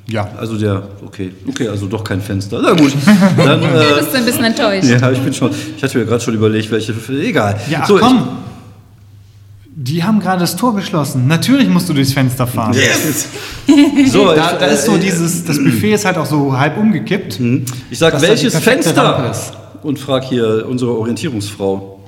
[0.09, 0.29] Ja.
[0.39, 2.61] Also der, okay, okay, also doch kein Fenster.
[2.63, 2.93] Na gut,
[3.37, 4.89] dann, Du äh, bist ein bisschen enttäuscht.
[4.89, 6.93] ja, ich bin schon, ich hatte mir gerade schon überlegt, welche,
[7.23, 7.59] egal.
[7.71, 8.29] Ja, ach so, komm.
[9.75, 11.27] Die haben gerade das Tor geschlossen.
[11.27, 12.75] Natürlich musst du durchs Fenster fahren.
[12.75, 13.29] Yes!
[14.13, 16.77] So, Da, ich, da ist so äh, dieses, das Buffet ist halt auch so halb
[16.77, 17.41] umgekippt.
[17.91, 19.31] Ich sag, welches Fenster?
[19.31, 19.53] ist.
[19.83, 22.01] Und frag hier unsere Orientierungsfrau.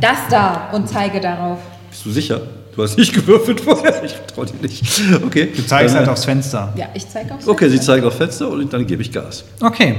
[0.00, 1.58] Das da und zeige darauf.
[1.90, 2.40] Bist du sicher?
[2.76, 4.04] Du hast nicht gewürfelt vorher.
[4.04, 4.84] Ich trau dir nicht.
[5.24, 5.48] Okay.
[5.56, 6.72] Du zeigst dann, halt aufs Fenster.
[6.76, 7.92] Ja, ich zeige aufs Okay, sie Fenster.
[7.94, 9.44] zeigt auf Fenster und dann gebe ich Gas.
[9.60, 9.94] Okay.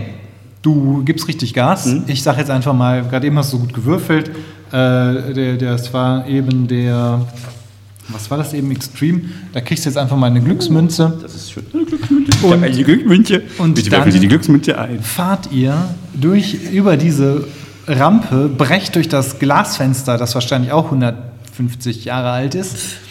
[0.61, 1.89] Du gibst richtig Gas.
[2.07, 4.30] Ich sage jetzt einfach mal, gerade eben hast du gut gewürfelt.
[4.30, 4.34] Äh,
[4.71, 7.21] der, der, das war eben der,
[8.09, 9.21] was war das eben, Extreme.
[9.53, 11.17] Da kriegst du jetzt einfach mal eine Glücksmünze.
[11.21, 11.63] Das ist schön.
[11.73, 12.45] Eine Glücksmünze.
[12.45, 13.41] Und- eine Glücksmünze.
[13.59, 15.01] und Bitte dann- werfen Sie die Glücksmünze ein.
[15.01, 15.73] Fahrt ihr
[16.13, 17.45] durch, über diese
[17.88, 20.91] Rampe, brecht durch das Glasfenster, das wahrscheinlich auch
[21.57, 22.77] 150 Jahre alt ist.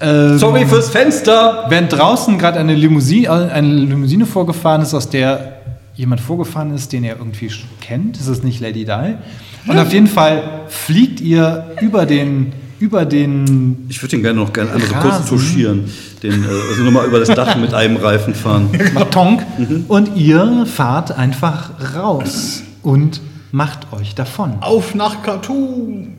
[0.00, 1.66] Ähm, Sorry fürs Fenster.
[1.68, 5.54] Während draußen gerade eine Limousine, eine Limousine vorgefahren ist, aus der
[5.94, 9.14] jemand vorgefahren ist, den ihr irgendwie kennt, ist es nicht Lady Di.
[9.66, 14.52] Und auf jeden Fall fliegt ihr über den, über den, Ich würde den gerne noch
[14.52, 15.84] gerne einmal so kurz touchieren.
[16.22, 18.70] Den, äh, also nochmal über das Dach mit einem Reifen fahren.
[18.94, 19.40] Beton
[19.88, 23.20] und ihr fahrt einfach raus und
[23.52, 24.54] macht euch davon.
[24.60, 26.14] Auf nach Khartoum.